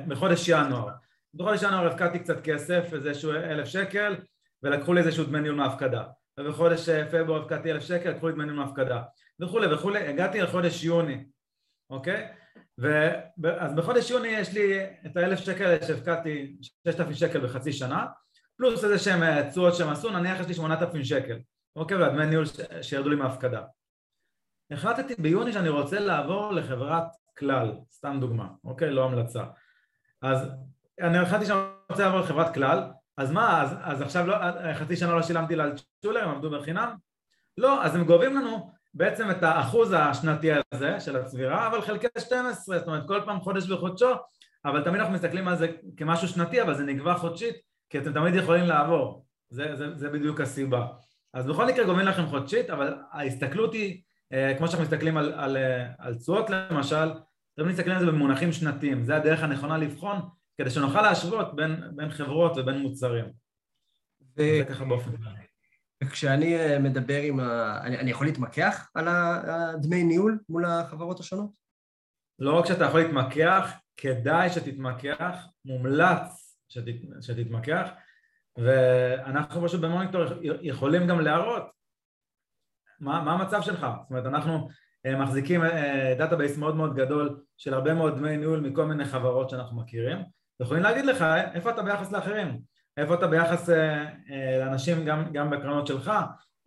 [0.08, 0.90] בחודש ינואר.
[1.34, 4.16] בחודש ינואר הפקדתי קצת כסף, איזשהו אלף שקל,
[4.64, 6.04] ולקחו לי איזשהו דמי ניהול מהפקדה.
[6.40, 9.04] ובחודש אה, פברואר הפקדתי אלף שקל, לקחו לי דמי ניהול מהפקדה.
[9.42, 11.26] וכולי וכולי, הגעתי לחודש יוני,
[11.90, 12.28] אוקיי?
[12.82, 13.12] ו...
[13.60, 18.06] אז בחודש יוני יש לי את האלף שקל שהפקדתי, ששת אלפים שקל בחצי שנה,
[18.58, 21.38] פלוס איזה שהם אה, תשואות שהם עשו, נניח יש לי שמונת אלפים שקל,
[21.76, 21.98] אוקיי?
[21.98, 22.60] והדמי ניהול ש...
[22.82, 23.62] שירדו לי מהפקדה.
[24.72, 27.04] החלטתי ביוני שאני רוצה לעבור לחברת
[27.38, 28.92] כלל, סתם דוגמה, אוקיי?
[28.92, 29.44] לא המלצה.
[30.22, 30.50] אז
[31.02, 32.84] אני החלטתי שאני רוצה לעבור לחברת כלל,
[33.18, 34.36] אז מה, אז, אז עכשיו לא,
[34.74, 36.96] חצי שנה לא שילמתי לאלצ'ולר, הם עמדו בחינם?
[37.58, 42.80] לא, אז הם גובים לנו בעצם את האחוז השנתי הזה של הצבירה, אבל חלקי 12,
[42.80, 44.14] זאת אומרת כל פעם חודש בחודשו,
[44.66, 45.68] אבל תמיד אנחנו מסתכלים על זה
[45.98, 47.56] כמשהו שנתי, אבל זה נגבה חודשית,
[47.90, 50.88] כי אתם תמיד יכולים לעבור, זה, זה, זה בדיוק הסיבה.
[51.34, 54.02] אז בכל מקרה גובים לכם חודשית, אבל ההסתכלות היא,
[54.58, 57.12] כמו שאנחנו מסתכלים על, על, אה, על תשואות למשל,
[57.56, 60.18] תמיד מסתכלים על זה במונחים שנתיים, זה הדרך הנכונה לבחון,
[60.58, 63.26] כדי שנוכל להשוות בין, בין חברות ובין מוצרים.
[64.38, 64.42] ו...
[64.42, 65.46] זה ככה באופן כללי.
[66.04, 67.80] וכשאני אה, מדבר עם ה...
[67.84, 71.50] אני, אני יכול להתמקח על הדמי ניהול מול החברות השונות?
[72.40, 77.90] לא רק שאתה יכול להתמקח, כדאי שתתמקח, מומלץ שתת, שתתמקח,
[78.58, 81.64] ואנחנו פשוט במוניטור יכולים גם להראות
[83.00, 83.80] מה, מה המצב שלך.
[83.80, 84.70] זאת אומרת, אנחנו
[85.06, 85.62] אה, מחזיקים
[86.18, 90.18] database אה, מאוד מאוד גדול של הרבה מאוד דמי ניהול מכל מיני חברות שאנחנו מכירים,
[90.60, 92.60] ויכולים להגיד לך איפה אתה ביחס לאחרים.
[92.98, 96.12] איפה אתה ביחס אה, אה, לאנשים גם, גם בקרנות שלך,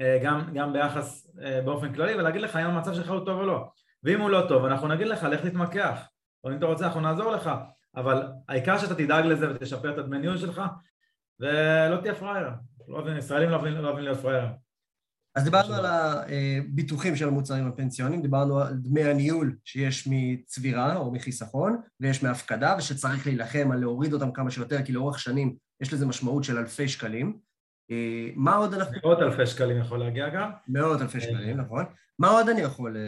[0.01, 1.31] אה, גם, גם ביחס
[1.65, 3.69] באופן כללי, ולהגיד לך אם המצב שלך הוא טוב או לא.
[4.03, 6.09] ואם הוא לא טוב, אנחנו נגיד לך, לך תתמקח,
[6.45, 7.51] או אם אתה רוצה אנחנו נעזור לך,
[7.97, 10.63] אבל העיקר שאתה תדאג לזה ותשפר את הדמי ניהול שלך,
[11.41, 12.49] ולא תהיה פראייר.
[12.89, 14.68] לא ישראלים לא אוהבים לא להיות פראיירים.
[15.39, 21.81] אז דיברנו על הביטוחים של המוצרים הפנסיונים, דיברנו על דמי הניהול שיש מצבירה או מחיסכון,
[22.01, 26.45] ויש מהפקדה, ושצריך להילחם על להוריד אותם כמה שיותר, כי לאורך שנים יש לזה משמעות
[26.45, 27.39] של אלפי שקלים.
[27.91, 28.97] אה, מה עוד אנחנו...
[29.05, 30.51] מאות אלפי שקלים יכול להגיע גם.
[30.69, 31.85] מאות אלפי שקלים, נכון.
[32.19, 32.97] מה עוד אני יכול...
[32.97, 33.03] אה,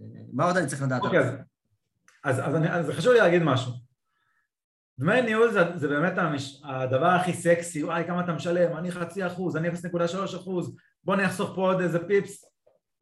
[0.00, 1.02] אה, מה עוד אני צריך לדעת?
[1.02, 1.34] אוקיי, אז,
[2.24, 3.72] אז, אז, אז חשוב לי להגיד משהו.
[4.98, 9.26] דמי ניהול זה, זה באמת המש, הדבר הכי סקסי, וואי כמה אתה משלם, אני חצי
[9.26, 12.44] אחוז, אני 0.3 אחוז, בוא אני אחסוך פה עוד איזה פיפס.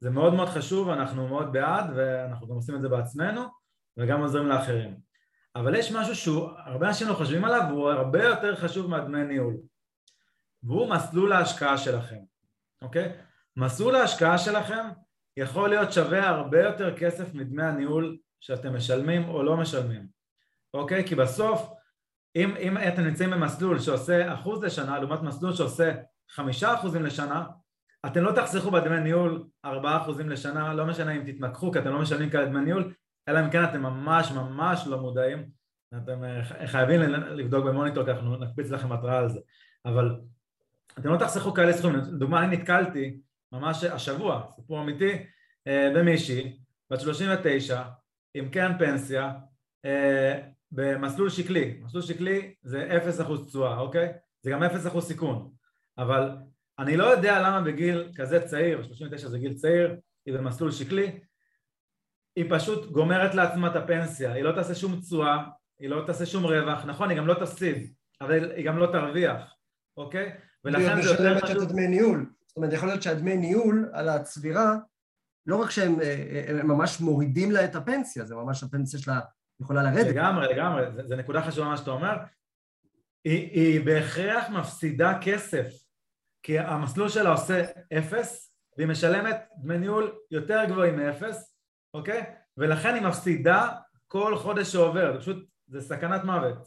[0.00, 3.42] זה מאוד מאוד חשוב, אנחנו מאוד בעד ואנחנו גם עושים את זה בעצמנו
[3.96, 4.96] וגם עוזרים לאחרים.
[5.56, 9.56] אבל יש משהו שהוא, הרבה אנשים לא חושבים עליו והוא הרבה יותר חשוב מהדמי ניהול
[10.62, 12.18] והוא מסלול ההשקעה שלכם,
[12.82, 13.12] אוקיי?
[13.56, 14.84] מסלול ההשקעה שלכם
[15.36, 20.06] יכול להיות שווה הרבה יותר כסף מדמי הניהול שאתם משלמים או לא משלמים,
[20.74, 21.08] אוקיי?
[21.08, 21.72] כי בסוף
[22.36, 25.92] אם, אם אתם נמצאים במסלול שעושה אחוז לשנה לעומת מסלול שעושה
[26.30, 27.46] חמישה אחוזים לשנה
[28.06, 32.00] אתם לא תחסכו בדמי ניהול ארבעה אחוזים לשנה, לא משנה אם תתמקחו כי אתם לא
[32.00, 32.92] משלמים כאלה דמי ניהול,
[33.28, 35.48] אלא אם כן אתם ממש ממש לא מודעים,
[35.96, 39.40] אתם אה, חייבים לבדוק במוניטור כי אנחנו נקפיץ לכם התראה על זה,
[39.84, 40.16] אבל
[40.98, 43.20] אתם לא תחסכו כאלה סכומים, לדוגמה אני נתקלתי
[43.52, 45.12] ממש השבוע, סיפור אמיתי,
[45.66, 46.58] אה, במישהי,
[46.90, 47.82] בת 39,
[48.34, 49.32] עם קרן פנסיה,
[49.84, 50.40] אה,
[50.72, 54.12] במסלול שקלי, מסלול שקלי זה 0% תשואה, אוקיי?
[54.42, 55.50] זה גם 0% סיכון,
[55.98, 56.30] אבל
[56.78, 61.20] אני לא יודע למה בגיל כזה צעיר, 39 זה גיל צעיר, היא במסלול שקלי,
[62.36, 65.44] היא פשוט גומרת לעצמה את הפנסיה, היא לא תעשה שום תשואה,
[65.78, 69.54] היא לא תעשה שום רווח, נכון, היא גם לא תפסיד, אבל היא גם לא תרוויח,
[69.96, 70.32] אוקיי?
[70.64, 71.56] ולכן זה יותר חשוב...
[71.56, 74.76] את הדמי ניהול, זאת אומרת, יכול להיות שהדמי ניהול על הצבירה,
[75.46, 75.96] לא רק שהם
[76.48, 79.20] הם ממש מורידים לה את הפנסיה, זה ממש הפנסיה שלה
[79.60, 80.06] יכולה לרדת.
[80.06, 82.16] לגמרי, לגמרי, זה נקודה חשובה מה שאתה אומר,
[83.24, 85.85] היא, היא בהכרח מפסידה כסף
[86.46, 87.64] כי המסלול שלה עושה
[87.98, 91.56] אפס והיא משלמת דמי ניהול יותר גבוהים מאפס,
[91.94, 92.34] אוקיי?
[92.56, 93.72] ולכן היא מפסידה
[94.06, 96.58] כל חודש שעובר, זה פשוט, זה סכנת מוות,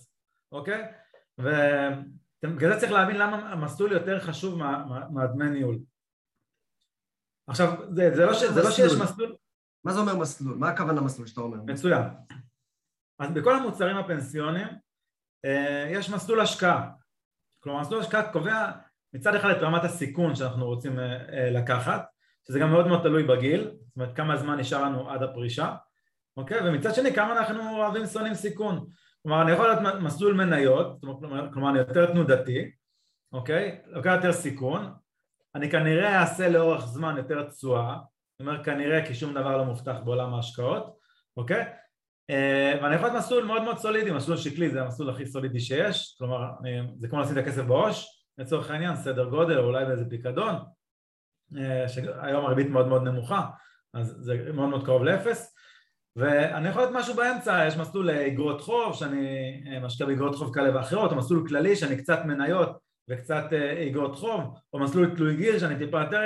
[0.51, 0.91] אוקיי?
[1.37, 4.57] ובגלל זה צריך להבין למה המסלול יותר חשוב
[5.09, 5.79] מהדמי מה, ניהול.
[7.47, 9.35] עכשיו, זה, זה, לא, ש, זה לא שיש מסלול...
[9.83, 10.57] מה זה אומר מסלול?
[10.57, 11.57] מה הכוונה מסלול שאתה אומר?
[11.65, 12.03] מצוין.
[13.19, 14.67] אז בכל המוצרים הפנסיוניים
[15.45, 16.91] אה, יש מסלול השקעה.
[17.59, 18.71] כלומר, מסלול השקעה קובע
[19.13, 22.05] מצד אחד את רמת הסיכון שאנחנו רוצים אה, אה, לקחת,
[22.47, 25.75] שזה גם מאוד מאוד תלוי בגיל, זאת אומרת כמה זמן נשאר לנו עד הפרישה,
[26.37, 26.69] אוקיי?
[26.69, 28.85] ומצד שני כמה אנחנו אוהבים שונאים סיכון.
[29.23, 31.01] כלומר אני יכול להיות מסלול מניות,
[31.53, 32.71] כלומר אני יותר תנודתי,
[33.33, 33.81] אוקיי?
[33.85, 34.93] לוקח יותר סיכון,
[35.55, 37.97] אני כנראה אעשה לאורך זמן יותר תשואה,
[38.31, 40.97] זאת אומרת כנראה כי שום דבר לא מובטח בעולם ההשקעות,
[41.37, 41.65] אוקיי?
[42.29, 46.15] אה, ואני יכול להיות מסלול מאוד מאוד סולידי, מסלול שקלי זה המסלול הכי סולידי שיש,
[46.17, 46.51] כלומר
[46.99, 50.55] זה כמו לשים את הכסף בעו"ש, לצורך העניין, סדר גודל, אולי באיזה פיקדון,
[51.57, 53.45] אה, שהיום הריבית מאוד מאוד נמוכה,
[53.93, 55.55] אז זה מאוד מאוד קרוב לאפס,
[56.15, 59.27] ואני יכול להיות משהו באמצע, יש מסלול לאגרות חוב, שאני
[59.67, 62.77] אה, משקיע באגרות חוב כאלה ואחרות, או מסלול כללי שאני קצת מניות
[63.09, 63.43] וקצת
[63.87, 64.41] אגרות חוב,
[64.73, 66.21] או מסלול תלוי גיל שאני טיפה יותר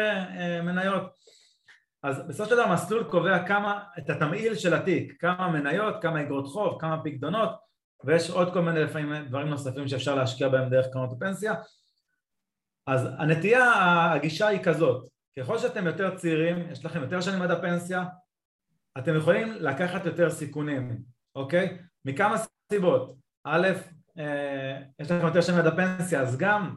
[0.63, 1.03] מניות.
[2.03, 6.47] אז בסופו של דבר המסלול קובע כמה, את התמהיל של התיק, כמה מניות, כמה אגרות
[6.47, 7.49] חוב, כמה פקדונות
[8.03, 11.53] ויש עוד כל מיני לפעמים דברים נוספים שאפשר להשקיע בהם דרך קרנות הפנסיה
[12.87, 13.71] אז הנטייה,
[14.13, 15.07] הגישה היא כזאת,
[15.39, 18.05] ככל שאתם יותר צעירים, יש לכם יותר שנים עד הפנסיה,
[18.97, 21.03] אתם יכולים לקחת יותר סיכונים,
[21.35, 21.77] אוקיי?
[22.05, 22.35] מכמה
[22.73, 23.67] סיבות, א',
[24.17, 26.75] אה, יש לכם יותר שנים עד הפנסיה, אז גם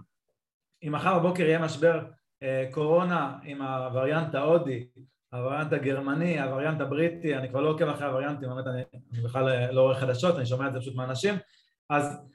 [0.83, 2.05] אם מחר בבוקר יהיה משבר
[2.43, 4.87] אה, קורונה עם הווריאנט ההודי
[5.33, 9.83] הווריאנט הגרמני, הווריאנט הבריטי, אני כבר לא עוקב אחרי הווריאנטים, באמת אני, אני בכלל לא
[9.83, 11.35] רואה חדשות, אני שומע את זה פשוט מאנשים,
[11.91, 12.27] אז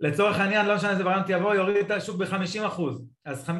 [0.00, 3.50] לצורך העניין, לא משנה איזה וריאנט יבוא, יוריד את השוק ב-50 אחוז, אז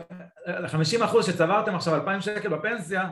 [0.46, 3.10] ל-50 אחוז שצברתם עכשיו 2,000 שקל בפנסיה,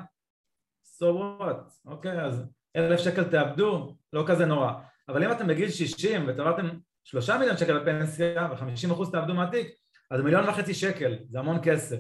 [0.99, 1.05] so
[1.41, 2.45] what, אוקיי, אז
[2.77, 4.73] אלף שקל תאבדו, לא כזה נורא,
[5.09, 6.69] אבל אם אתם בגיל 60 וצברתם
[7.05, 9.69] 3 מיליון שקל בפנסיה ו-50 אחוז תאבדו מהתיק,
[10.11, 11.99] אז מיליון וחצי שקל, זה המון כסף.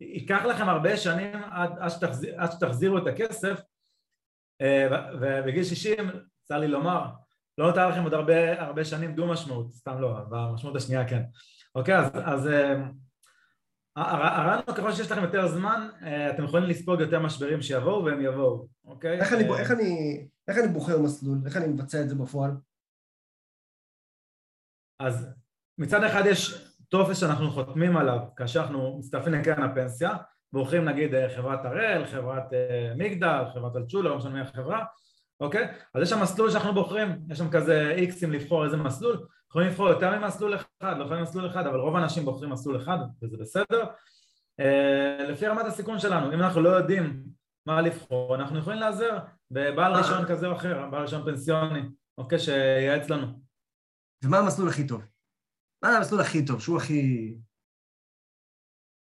[0.00, 3.60] ייקח לכם הרבה שנים עד, עד, שתחזיר, עד שתחזירו את הכסף
[4.60, 4.86] אה,
[5.20, 6.10] ובגיל 60,
[6.44, 7.06] צר לי לומר,
[7.58, 11.22] לא נותר לכם עוד הרבה, הרבה שנים דו משמעות, סתם לא, במשמעות השנייה כן.
[11.74, 12.74] אוקיי, אז, אז אה,
[13.96, 18.20] הרעיון הוא ככל שיש לכם יותר זמן, אה, אתם יכולים לספוג יותר משברים שיבואו והם
[18.20, 19.20] יבואו, אוקיי?
[19.20, 21.38] איך אני, איך אני, איך אני בוחר מסלול?
[21.46, 22.50] איך אני מבצע את זה בפועל?
[25.00, 25.34] אז
[25.78, 30.16] מצד אחד יש טופס שאנחנו חותמים עליו כאשר אנחנו מצטרפים לקרן הפנסיה,
[30.52, 34.84] בוחרים נגיד אה, חברת הראל, חברת אה, מגדל, חברת אלצ'ולה, לא משנה מי החברה,
[35.40, 35.74] אוקיי?
[35.94, 39.88] אז יש שם מסלול שאנחנו בוחרים, יש שם כזה איקסים לבחור איזה מסלול, יכולים לבחור
[39.88, 43.84] יותר ממסלול אחד, לא יכולים מסלול אחד, אבל רוב האנשים בוחרים מסלול אחד וזה בסדר.
[44.60, 47.24] אה, לפי רמת הסיכון שלנו, אם אנחנו לא יודעים
[47.66, 49.18] מה לבחור, אנחנו יכולים לעזר
[49.50, 51.80] בבעל רישיון כזה או אחר, בעל רישיון פנסיוני,
[52.18, 53.26] אוקיי, שייעץ לנו.
[54.24, 55.02] ומה המסלול הכי טוב?
[55.82, 57.34] מה המסלול הכי טוב, שהוא הכי...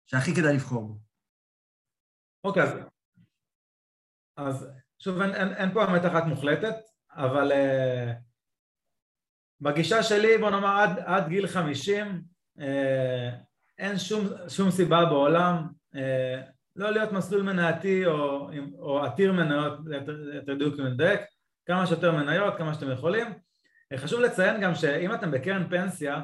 [0.06, 1.00] שהכי כדאי לבחור בו?
[2.44, 2.64] אוקיי,
[4.38, 4.68] אז
[5.00, 6.76] שוב, אין, אין, אין פה אמת אחת מוחלטת,
[7.12, 7.56] אבל uh,
[9.62, 12.22] בגישה שלי, בוא נאמר, עד, עד גיל חמישים,
[12.58, 12.62] uh,
[13.78, 15.98] אין שום, שום סיבה בעולם uh,
[16.76, 19.80] לא להיות מסלול מנייתי או, או עתיר מניות,
[20.34, 21.22] יותר דיוק ומדייק,
[21.66, 23.28] כמה שיותר מניות, כמה שאתם יכולים.
[23.98, 26.22] חשוב לציין גם שאם אתם בקרן פנסיה,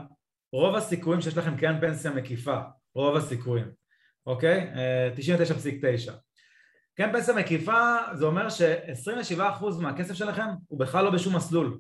[0.54, 2.60] רוב הסיכויים שיש לכם קרן פנסיה מקיפה,
[2.96, 3.72] רוב הסיכויים,
[4.26, 4.72] אוקיי?
[5.16, 6.12] 99.9.
[7.02, 11.78] קרן פנסיה מקיפה זה אומר ש-27% מהכסף שלכם הוא בכלל לא בשום מסלול.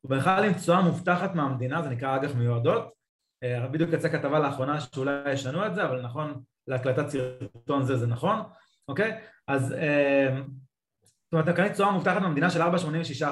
[0.00, 2.92] הוא בכלל עם תשואה מובטחת מהמדינה, זה נקרא אג"ח מיועדות.
[3.42, 8.06] אה, בדיוק יצא כתבה לאחרונה שאולי ישנו את זה, אבל נכון, להקלטת סרטון זה זה
[8.06, 8.42] נכון,
[8.88, 9.20] אוקיי?
[9.48, 10.40] אז אה,
[11.02, 13.24] זאת אומרת, אתם קנית תשואה מובטחת מהמדינה של 4.86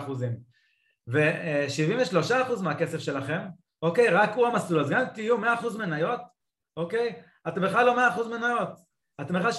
[1.06, 3.40] ו-73% מהכסף שלכם
[3.82, 4.08] אוקיי?
[4.08, 6.20] רק הוא המסלול, אז גם אם תהיו 100% מניות,
[6.76, 7.22] אוקיי?
[7.48, 8.68] אתם בכלל לא 100% מניות,
[9.22, 9.50] אתם בכלל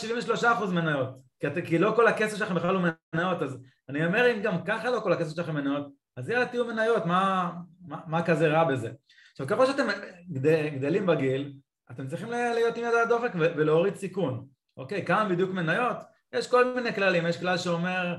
[0.62, 3.58] 73% מניות, כי, את, כי לא כל הכסף שלכם בכלל הוא מניות, אז
[3.90, 7.52] אני אומר אם גם ככה לא כל הכסף שלכם מניות, אז יאללה תהיו מניות, מה,
[7.88, 8.92] מה, מה כזה רע בזה?
[9.32, 9.88] עכשיו ככל שאתם
[10.32, 11.54] גדל, גדלים בגיל,
[11.92, 14.48] אתם צריכים להיות עם יד על הדופק ולהוריד סיכון,
[14.78, 15.06] אוקיי?
[15.06, 15.98] כמה בדיוק מניות?
[16.34, 18.16] יש כל מיני כללים, יש כלל שאומר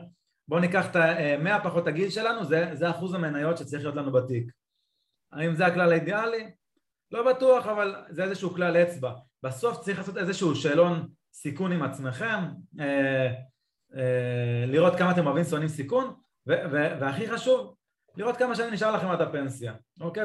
[0.48, 4.50] בואו ניקח את ה-100 פחות הגיל שלנו, זה, זה אחוז המניות שצריך להיות לנו בתיק
[5.34, 6.50] האם זה הכלל האידיאלי?
[7.10, 9.12] לא בטוח, אבל זה איזשהו כלל אצבע.
[9.42, 12.44] בסוף צריך לעשות איזשהו שאלון סיכון עם עצמכם,
[12.80, 13.32] אה,
[13.96, 16.14] אה, לראות כמה אתם אוהבים שונאים סיכון,
[16.46, 17.74] והכי חשוב,
[18.16, 20.24] לראות כמה שנים נשאר לכם עד הפנסיה, אוקיי?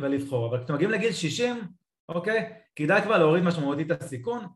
[0.00, 0.48] ולבחור.
[0.48, 1.56] אבל כשאתם מגיעים לגיל 60,
[2.08, 2.52] אוקיי?
[2.76, 4.46] כדאי כבר להוריד משמעותית את הסיכון,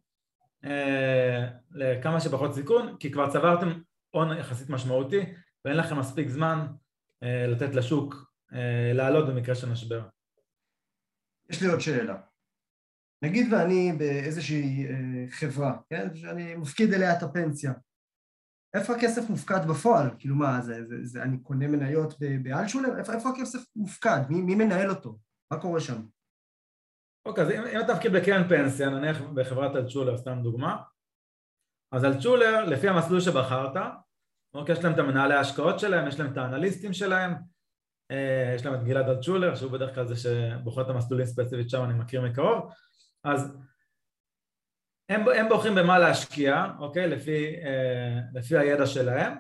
[0.65, 5.21] אה, לכמה שפחות סיכון, כי כבר צברתם הון יחסית משמעותי,
[5.65, 6.67] ואין לכם מספיק זמן
[7.23, 10.03] אה, לתת לשוק אה, לעלות במקרה של משבר.
[11.51, 12.17] יש לי עוד שאלה.
[13.23, 16.15] נגיד ואני באיזושהי אה, חברה, כן?
[16.15, 17.73] שאני מפקיד אליה את הפנסיה.
[18.75, 20.11] איפה הכסף מופקד בפועל?
[20.19, 22.99] כאילו מה, זה, זה, זה, אני קונה מניות באלשולר?
[22.99, 24.21] איפה, איפה הכסף מופקד?
[24.29, 25.19] מי, מי מנהל אותו?
[25.53, 26.03] מה קורה שם?
[27.27, 30.83] אוקיי, אז אם, אם אתה מפקיד בקרן פנסיה, נניח בחברת אלצ'ולר, סתם דוגמה,
[31.93, 33.77] אז אלצ'ולר, לפי המסלול שבחרת,
[34.55, 37.35] אוקיי, יש להם את המנהלי ההשקעות שלהם, יש להם את האנליסטים שלהם,
[38.11, 41.85] אה, יש להם את גלעד אלטשולר שהוא בדרך כלל זה שבוחר את המסלולים ספציפית שם
[41.85, 42.73] אני מכיר מקרוב
[43.25, 43.59] אז
[45.09, 47.09] הם, הם בוחרים במה להשקיע, אוקיי?
[47.09, 49.33] לפי, אה, לפי הידע שלהם,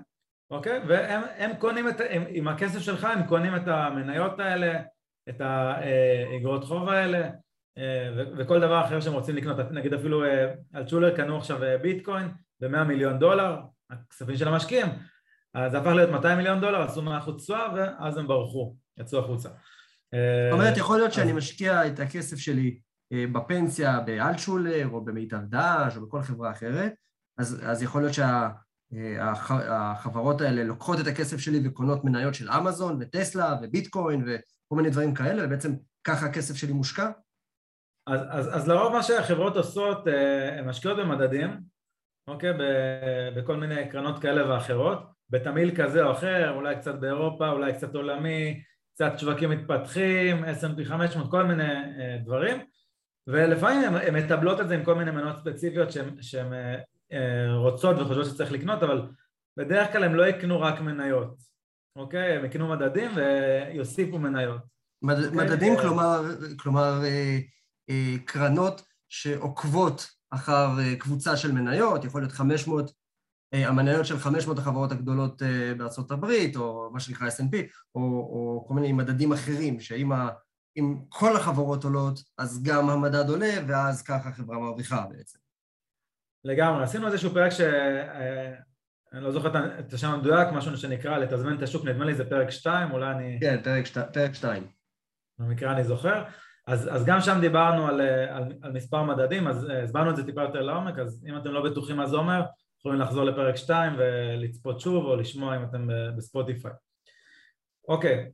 [0.51, 0.81] אוקיי?
[0.89, 4.81] והם הם קונים את, הם, עם הכסף שלך הם קונים את המניות האלה,
[5.29, 7.31] את האגרות חוב האלה
[7.79, 11.79] אה, ו, וכל דבר אחר שהם רוצים לקנות, נגיד אפילו אה, אלטשולר קנו עכשיו אה,
[11.79, 12.29] ביטקוין
[12.61, 13.57] ב-100 מיליון דולר,
[13.91, 14.87] הכספים של המשקיעים,
[15.55, 19.49] אז זה הפך להיות 200 מיליון דולר, עשו מהחוץ תשואה ואז הם ברחו, יצאו החוצה.
[20.13, 22.79] זאת אומרת, יכול להיות שאני משקיע את הכסף שלי
[23.13, 26.93] בפנסיה באלטשולר או במיטב דש או בכל חברה אחרת,
[27.39, 32.99] אז, אז יכול להיות שהחברות שה, האלה לוקחות את הכסף שלי וקונות מניות של אמזון
[33.01, 37.11] וטסלה וביטקוין וכל מיני דברים כאלה, ובעצם ככה הכסף שלי מושקע?
[38.07, 40.07] אז, אז, אז לרוב מה שהחברות עושות,
[40.59, 41.61] הן משקיעות במדדים,
[42.29, 42.53] אוקיי?
[43.37, 44.99] בכל מיני קרנות כאלה ואחרות,
[45.31, 48.63] בתמהיל כזה או אחר, אולי קצת באירופה, אולי קצת עולמי,
[48.95, 52.61] קצת שווקים מתפתחים, S&P 500, כל מיני אה, דברים,
[53.27, 55.89] ולפעמים הן מטבלות את זה עם כל מיני מנות ספציפיות
[56.21, 56.77] שהן אה,
[57.13, 59.03] אה, רוצות וחושבות שצריך לקנות, אבל
[59.57, 61.37] בדרך כלל הם לא יקנו רק מניות,
[61.97, 62.37] אוקיי?
[62.37, 64.61] הם יקנו מדדים ויוסיפו מניות.
[65.03, 65.31] מד, אוקיי?
[65.31, 66.23] מדדים, כלומר,
[66.59, 67.03] כלומר
[68.25, 72.93] קרנות שעוקבות אחר קבוצה של מניות, יכול להיות 500
[73.55, 77.57] אה, המניות של 500 החברות הגדולות אה, בארצות הברית, או מה שנקרא S&P,
[77.95, 80.13] או, או כל מיני מדדים אחרים, שאם
[80.79, 85.39] ה, כל החברות עולות, אז גם המדד עולה, ואז ככה החברה מרוויחה בעצם.
[86.45, 87.61] לגמרי, עשינו איזשהו פרק ש...
[87.61, 88.55] אה,
[89.13, 92.51] אני לא זוכר את השם המדויק, משהו שנקרא לתזמן את השוק, נדמה לי זה פרק
[92.51, 93.39] 2, אולי אני...
[93.41, 93.61] כן,
[94.13, 94.67] פרק 2.
[95.39, 96.25] במקרה אני זוכר.
[96.67, 100.43] אז, אז גם שם דיברנו על, על, על מספר מדדים, אז הסברנו את זה טיפה
[100.43, 102.43] יותר לעומק, אז אם אתם לא בטוחים מה זה אומר,
[102.79, 106.73] יכולים לחזור לפרק 2 ולצפות שוב או לשמוע אם אתם בספוטיפיי.
[107.89, 108.31] אוקיי,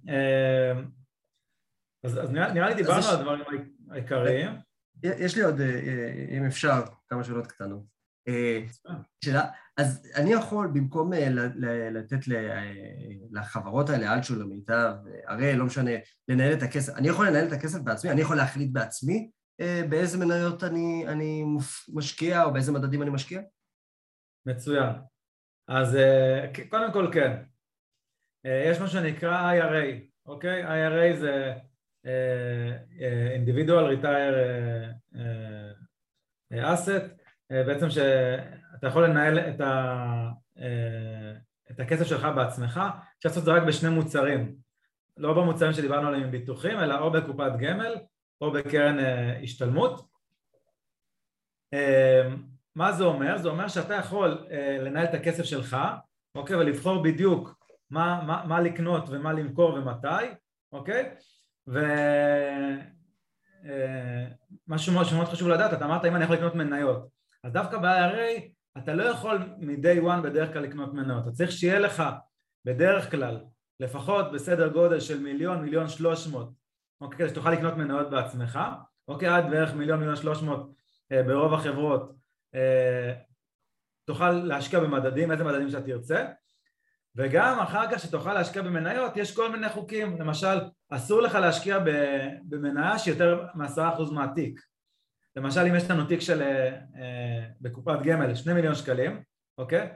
[2.07, 3.43] אז, אז נראה, נראה לי דיברנו על הדברים
[3.91, 4.51] העיקריים.
[5.03, 7.83] יש לי עוד, אה, אה, אם אפשר, כמה שאלות קטנות.
[8.29, 8.61] אה,
[9.25, 9.45] שאלה,
[9.77, 11.13] אז אני יכול במקום
[11.91, 12.19] לתת
[13.31, 14.95] לחברות האלה, אלצ'ו למיטב,
[15.27, 15.91] הרי לא משנה,
[16.29, 19.31] לנהל את הכסף, אני יכול לנהל את הכסף בעצמי, אני יכול להחליט בעצמי
[19.89, 21.45] באיזה מניות אני, אני
[21.95, 23.41] משקיע או באיזה מדדים אני משקיע?
[24.47, 24.93] מצוין.
[25.69, 25.99] אז
[26.71, 27.43] קודם כל כן.
[28.45, 30.65] יש מה שנקרא IRA, אוקיי?
[30.65, 31.55] IRA זה
[33.37, 34.37] individual retire
[36.53, 37.05] asset,
[37.51, 40.29] בעצם שאתה יכול לנהל את, ה,
[41.71, 42.81] את הכסף שלך בעצמך,
[43.19, 44.57] אפשר לעשות את זה רק בשני מוצרים,
[45.17, 47.95] לא במוצרים שדיברנו עליהם עם ביטוחים, אלא או בקופת גמל
[48.41, 48.97] או בקרן
[49.43, 50.09] השתלמות.
[52.77, 53.39] מה זה אומר?
[53.39, 55.77] זה אומר שאתה יכול אה, לנהל את הכסף שלך,
[56.35, 56.57] אוקיי?
[56.57, 60.27] ולבחור בדיוק מה, מה, מה לקנות ומה למכור ומתי,
[60.73, 61.15] אוקיי?
[61.67, 62.99] ומשהו
[64.99, 67.09] אה, שמאוד חשוב לדעת, אתה אמרת אם אני יכול לקנות מניות,
[67.45, 68.43] אז דווקא ב-IRA
[68.79, 72.03] אתה לא יכול מ-day one בדרך כלל לקנות מניות, אתה צריך שיהיה לך
[72.65, 73.41] בדרך כלל
[73.81, 76.53] לפחות בסדר גודל של מיליון, מיליון שלוש מאות,
[77.01, 77.19] אוקיי?
[77.19, 78.59] כדי שתוכל לקנות מניות בעצמך,
[79.09, 79.29] אוקיי?
[79.29, 80.73] עד בערך מיליון, מיליון שלוש מאות
[81.13, 82.13] אה, ברוב החברות
[82.55, 83.13] אה,
[84.05, 86.27] תוכל להשקיע במדדים, איזה מדדים שאתה תרצה
[87.17, 91.79] וגם אחר כך שתוכל להשקיע במניות יש כל מיני חוקים, למשל אסור לך להשקיע
[92.49, 94.61] במניה שיותר מעשרה אחוז מהתיק
[95.37, 99.23] למשל אם יש לנו תיק של אה, אה, בקופת גמל שני מיליון שקלים,
[99.59, 99.89] אוקיי?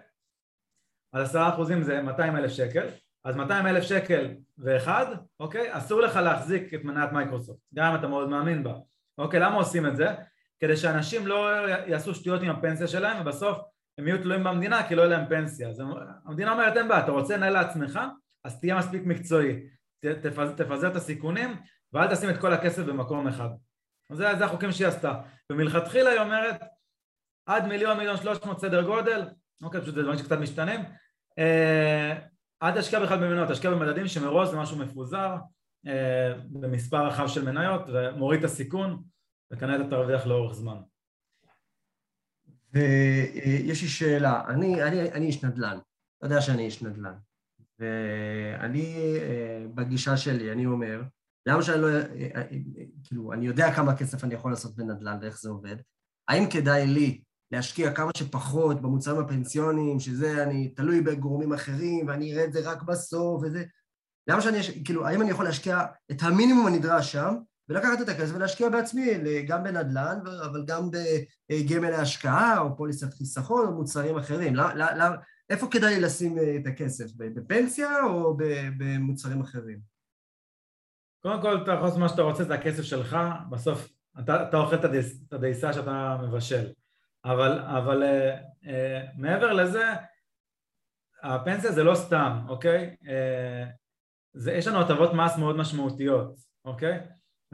[1.12, 2.86] אז עשרה אחוזים זה 200 אלף שקל
[3.24, 5.06] אז 200 אלף שקל ואחד,
[5.40, 5.78] אוקיי?
[5.78, 8.74] אסור לך להחזיק את מניית מייקרוסופט גם אם אתה מאוד מאמין בה
[9.18, 10.06] אוקיי, למה עושים את זה?
[10.60, 13.58] כדי שאנשים לא יעשו שטויות עם הפנסיה שלהם ובסוף
[14.00, 15.68] הם יהיו תלויים במדינה כי לא יהיה להם פנסיה.
[15.68, 15.82] אז
[16.26, 18.00] המדינה אומרת אין בעיה, אתה רוצה לנהל לעצמך
[18.44, 19.66] אז תהיה מספיק מקצועי,
[20.00, 21.56] תפזר, תפזר את הסיכונים
[21.92, 23.48] ואל תשים את כל הכסף במקום אחד.
[24.12, 25.20] זה, זה החוקים שהיא עשתה.
[25.52, 26.60] ומלכתחילה היא אומרת
[27.46, 29.28] עד מיליון, מיליון שלוש מאות סדר גודל,
[29.62, 30.80] אוקיי, פשוט זה דברים שקצת משתנים,
[31.38, 32.18] אה,
[32.62, 35.36] אל תשקיע בכלל במניות, תשקיע במדדים שמראש זה משהו מפוזר
[35.86, 39.02] אה, במספר רחב של מניות ומוריד את הסיכון
[39.52, 40.76] וכנראה אתה תרוויח לאורך זמן.
[42.72, 45.78] ויש לי שאלה, אני, אני, אני איש נדל"ן,
[46.18, 47.14] אתה יודע שאני איש נדל"ן,
[47.78, 51.02] ואני אה, בגישה שלי, אני אומר,
[51.46, 52.02] למה שאני לא, אה,
[52.34, 52.42] אה,
[53.04, 55.76] כאילו, אני יודע כמה כסף אני יכול לעשות בנדל"ן ואיך זה עובד,
[56.28, 62.44] האם כדאי לי להשקיע כמה שפחות במוצרים הפנסיוניים, שזה אני תלוי בגורמים אחרים ואני אראה
[62.44, 63.64] את זה רק בסוף וזה,
[64.28, 67.34] למה שאני, כאילו, האם אני יכול להשקיע את המינימום הנדרש שם,
[67.70, 69.10] ולקחת את הכסף ולהשקיע בעצמי,
[69.48, 70.90] גם בנדל"ן, אבל גם
[71.50, 74.56] בגמל להשקעה, או פוליסת חיסכון, או מוצרים אחרים.
[74.56, 75.04] לא, לא, לא,
[75.50, 77.04] איפה כדאי לשים אה, את הכסף?
[77.16, 78.36] בפנסיה או
[78.78, 79.78] במוצרים אחרים?
[81.22, 83.16] קודם כל, אתה יכול לעשות מה שאתה רוצה, זה הכסף שלך,
[83.50, 83.88] בסוף
[84.20, 86.72] אתה, אתה אוכל את הדייסה שאתה מבשל.
[87.24, 88.68] אבל, אבל uh, uh,
[89.16, 89.84] מעבר לזה,
[91.22, 92.96] הפנסיה זה לא סתם, אוקיי?
[93.02, 93.08] Uh,
[94.32, 97.00] זה, יש לנו הטבות מס מאוד משמעותיות, אוקיי?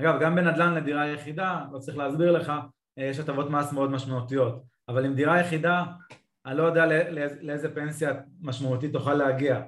[0.01, 4.63] אגב, גם בנדל"ן לדירה יחידה, לא צריך להסביר לך, uh, יש הטבות מס מאוד משמעותיות,
[4.89, 5.85] אבל עם דירה יחידה,
[6.47, 6.95] אני לא יודע לא,
[7.41, 9.63] לאיזה פנסיה משמעותית תוכל להגיע,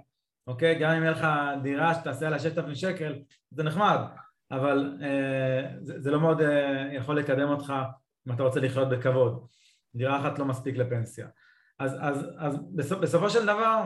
[0.46, 0.78] אוקיי?
[0.78, 1.26] גם אם יהיה לך
[1.62, 3.14] דירה שתעשה עליה 6,000 שקל,
[3.50, 3.98] זה נחמד,
[4.50, 5.04] אבל uh,
[5.82, 6.44] זה, זה לא מאוד uh,
[6.92, 7.72] יכול לקדם אותך
[8.28, 9.46] אם אתה רוצה לחיות בכבוד.
[9.94, 11.28] דירה אחת לא מספיק לפנסיה.
[11.78, 13.84] אז, אז, אז בסופ, בסופו של דבר,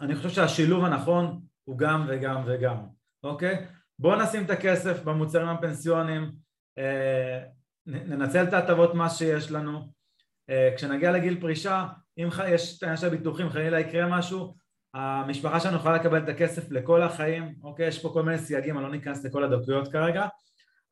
[0.00, 2.76] אני חושב שהשילוב הנכון הוא גם וגם וגם,
[3.22, 3.66] אוקיי?
[3.98, 6.32] בואו נשים את הכסף במוצרים הפנסיוניים,
[6.78, 7.44] אה,
[7.86, 9.92] ננצל את ההטבות מס שיש לנו,
[10.50, 11.86] אה, כשנגיע לגיל פרישה,
[12.18, 14.54] אם יש את העניין של הביטוחים, חלילה יקרה משהו,
[14.94, 17.86] המשפחה שלנו יכולה לקבל את הכסף לכל החיים, אוקיי?
[17.86, 20.26] יש פה כל מיני סייגים, אני לא ניכנס לכל הדקויות כרגע,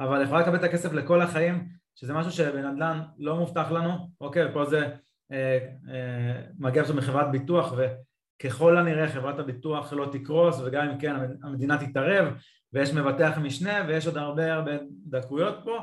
[0.01, 4.65] אבל יכולה לקבל את הכסף לכל החיים, שזה משהו שבנדל"ן לא מובטח לנו, אוקיי, ופה
[4.65, 4.89] זה
[5.33, 5.59] אה,
[5.91, 11.87] אה, מגיע עכשיו מחברת ביטוח וככל הנראה חברת הביטוח לא תקרוס וגם אם כן המדינה
[11.87, 12.35] תתערב
[12.73, 14.73] ויש מבטח משנה ויש עוד הרבה הרבה
[15.07, 15.79] דקויות פה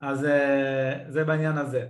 [0.00, 1.86] אז אה, זה בעניין הזה.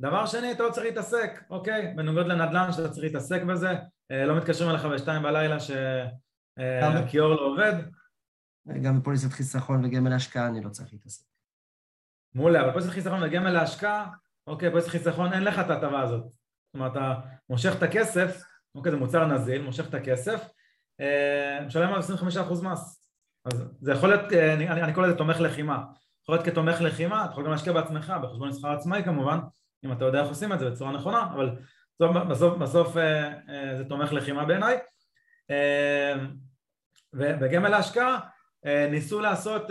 [0.00, 1.94] דבר שני, אתה לא צריך להתעסק, אוקיי?
[1.96, 3.70] בנוגד לנדל"ן שאתה צריך להתעסק בזה,
[4.10, 7.72] אה, לא מתקשרים אליך בשתיים בלילה שהכיור לא עובד.
[8.82, 11.24] גם בפוליסת חיסכון וגמל השקעה אני לא צריך להתעסק.
[12.34, 14.10] מעולה, אבל פוליסת חיסכון וגמל להשקעה,
[14.46, 16.22] אוקיי, פוליסת חיסכון אין לך את ההטבה הזאת.
[16.22, 17.14] זאת אומרת, אתה
[17.50, 18.42] מושך את הכסף,
[18.74, 20.48] אוקיי, זה מוצר נזיל, מושך את הכסף,
[21.00, 22.99] אה, משלם עליו 25% מס.
[23.44, 25.84] אז זה יכול להיות, אה, אני, אני קורא לזה תומך לחימה.
[26.22, 29.38] יכול להיות כתומך לחימה, אתה יכול גם להשקיע בעצמך, בחשבון מסחר עצמאי כמובן,
[29.84, 31.50] אם אתה יודע איך עושים את זה בצורה נכונה, אבל
[32.00, 34.78] בסוף, בסוף, בסוף אה, זה תומך לחימה בעיניי.
[37.12, 38.18] ובגמל להשקעה
[38.90, 39.62] ניסו לעשות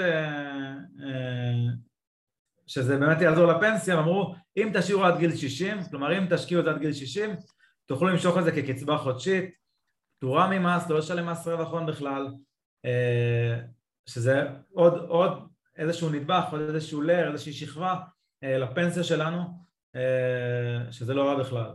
[2.67, 6.65] שזה באמת יעזור לפנסיה, הם אמרו אם תשאירו עד גיל 60, כלומר אם תשקיעו את
[6.65, 7.35] זה עד גיל 60,
[7.85, 9.55] תוכלו למשוך את זה כקצבה חודשית,
[10.17, 12.31] פטורה ממס, לא לשלם מס רווח הון בכלל, אה,
[14.05, 14.41] שזה
[14.73, 17.95] עוד, עוד איזשהו נדבך, עוד איזשהו לר, איזושהי שכבה
[18.43, 19.41] אה, לפנסיה שלנו,
[19.95, 21.71] אה, שזה לא רע בכלל.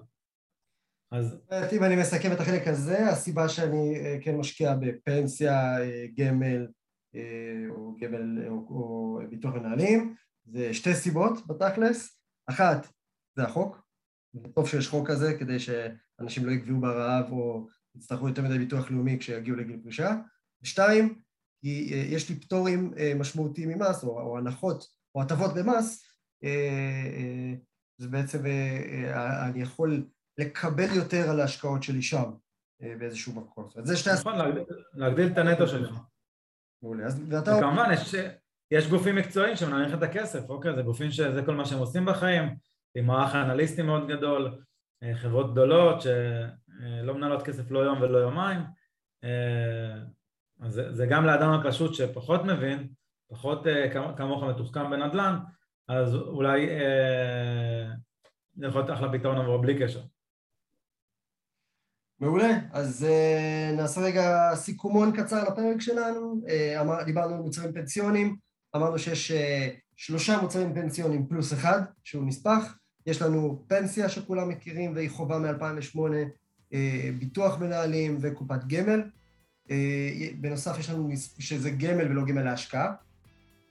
[1.12, 1.36] אז...
[1.72, 5.74] אם אני מסכם את החלק הזה, הסיבה שאני כן משקיע בפנסיה,
[6.18, 6.66] גמל,
[7.70, 12.86] או גמל או, או ביטוח מנהלים, זה שתי סיבות בתכלס, אחת
[13.36, 13.84] זה החוק,
[14.54, 19.18] טוב שיש חוק כזה כדי שאנשים לא יגביעו ברעב או יצטרכו יותר מדי ביטוח לאומי
[19.18, 20.14] כשיגיעו לגיל פרישה,
[20.64, 21.18] ושתיים,
[21.60, 26.06] כי אה, יש לי פטורים אה, משמעותיים ממס או, או הנחות או הטבות במס,
[26.44, 27.54] אה,
[27.98, 28.38] זה בעצם
[29.48, 30.06] אני יכול
[30.38, 32.30] לקבל יותר על ההשקעות שלי שם
[32.80, 33.68] באיזשהו מקום.
[33.76, 34.10] אז זה שתי...
[34.20, 34.34] נכון,
[34.94, 35.98] להגדיל את הנטו שלך.
[36.82, 37.56] מעולה, אז ואתה...
[37.56, 38.14] וכמובן יש...
[38.70, 40.74] יש גופים מקצועיים שמנהלים את הכסף, אוקיי?
[40.74, 42.56] זה גופים שזה כל מה שהם עושים בחיים,
[42.96, 44.58] עם מערך אנליסטי מאוד גדול,
[45.14, 48.60] חברות גדולות שלא מנהלות כסף לא יום ולא יומיים,
[50.60, 52.88] אז זה, זה גם לאדם הפשוט שפחות מבין,
[53.28, 55.38] פחות אה, כמוך מתוחכם בנדל"ן,
[55.88, 56.66] אז אולי
[58.56, 60.00] זה יכול להיות אחלה פתרון עבור בלי קשר.
[62.20, 68.36] מעולה, אז uh, נעשה רגע סיכומון קצר לפרק שלנו, uh, דיברנו על מוצרים פנסיונים,
[68.76, 72.76] אמרנו שיש אה, שלושה מוצרים פנסיונים פלוס אחד, שהוא נספח.
[73.06, 75.98] יש לנו פנסיה שכולם מכירים והיא חובה מ-2008,
[76.72, 79.02] אה, ביטוח מנהלים וקופת גמל.
[79.70, 82.92] אה, בנוסף יש לנו שזה גמל ולא גמל להשקעה.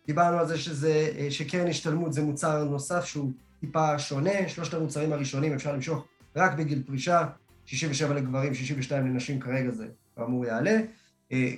[0.08, 5.54] דיברנו על זה שזה, שקרן השתלמות זה מוצר נוסף שהוא טיפה שונה, שלושת המוצרים הראשונים
[5.54, 7.28] אפשר למשוך רק בגיל פרישה,
[7.66, 10.80] 67 לגברים, 62 לנשים כרגע זה כאמור יעלה.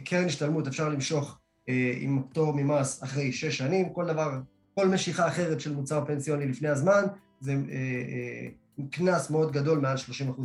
[0.04, 4.40] קרן השתלמות אפשר למשוך אה, עם פטור ממס אחרי שש שנים, כל דבר,
[4.76, 7.04] כל משיכה אחרת של מוצר פנסיוני לפני הזמן,
[7.40, 9.98] זה אה, אה, קנס מאוד גדול, מעל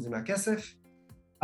[0.05, 0.75] 30% מהכסף.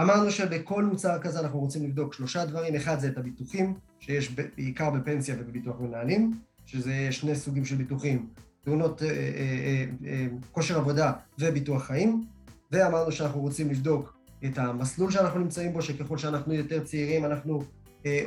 [0.01, 4.91] אמרנו שבכל מוצר כזה אנחנו רוצים לבדוק שלושה דברים, אחד זה את הביטוחים, שיש בעיקר
[4.91, 6.33] בפנסיה ובביטוח מנהלים,
[6.67, 8.29] שזה שני סוגים של ביטוחים,
[8.65, 12.25] תאונות, אה, אה, אה, כושר עבודה וביטוח חיים,
[12.73, 17.63] ואמרנו שאנחנו רוצים לבדוק את המסלול שאנחנו נמצאים בו, שככל שאנחנו יותר צעירים אנחנו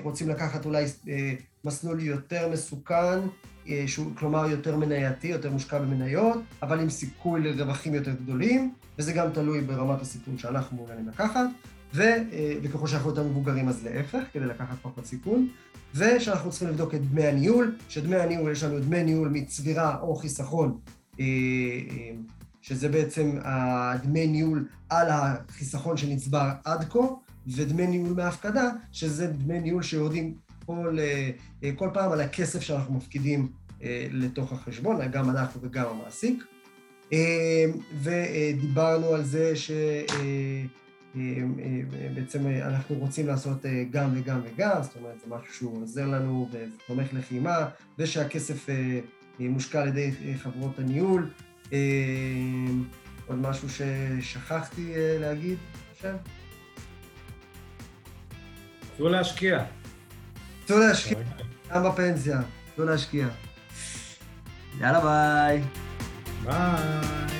[0.03, 0.85] רוצים לקחת אולי
[1.63, 3.19] מסלול יותר מסוכן,
[3.87, 9.29] שהוא, כלומר יותר מנייתי, יותר מושקע במניות, אבל עם סיכוי לרווחים יותר גדולים, וזה גם
[9.33, 11.45] תלוי ברמת הסיכון שאנחנו מעוניינים לקחת,
[11.93, 12.03] ו,
[12.61, 15.47] וככל שאנחנו יותר מבוגרים אז להפך, כדי לקחת פחות סיכון,
[15.95, 20.77] ושאנחנו צריכים לבדוק את דמי הניהול, שדמי הניהול, יש לנו דמי ניהול מצבירה או חיסכון,
[22.61, 26.99] שזה בעצם הדמי ניהול על החיסכון שנצבר עד כה,
[27.47, 30.33] ודמי ניהול מהפקדה, שזה דמי ניהול שיורדים
[30.65, 33.47] כל, אה, כל פעם על הכסף שאנחנו מפקידים
[34.11, 36.43] לתוך החשבון, גם אנחנו וגם המעסיק.
[38.01, 39.53] ודיברנו על זה
[41.15, 47.13] שבעצם אנחנו רוצים לעשות גם וגם וגם, זאת אומרת, זה משהו שהוא עוזר לנו ותומך
[47.13, 47.69] לחימה,
[47.99, 48.67] ושהכסף
[49.39, 51.29] מושקע על ידי חברות הניהול.
[53.27, 55.57] עוד משהו ששכחתי להגיד
[55.91, 56.15] עכשיו?
[58.97, 59.65] צאו להשקיע.
[60.65, 61.17] צאו להשקיע,
[61.73, 62.41] גם בפנסיה,
[62.75, 63.27] צאו להשקיע.
[64.77, 65.63] יאללה ביי.
[66.43, 67.38] ביי.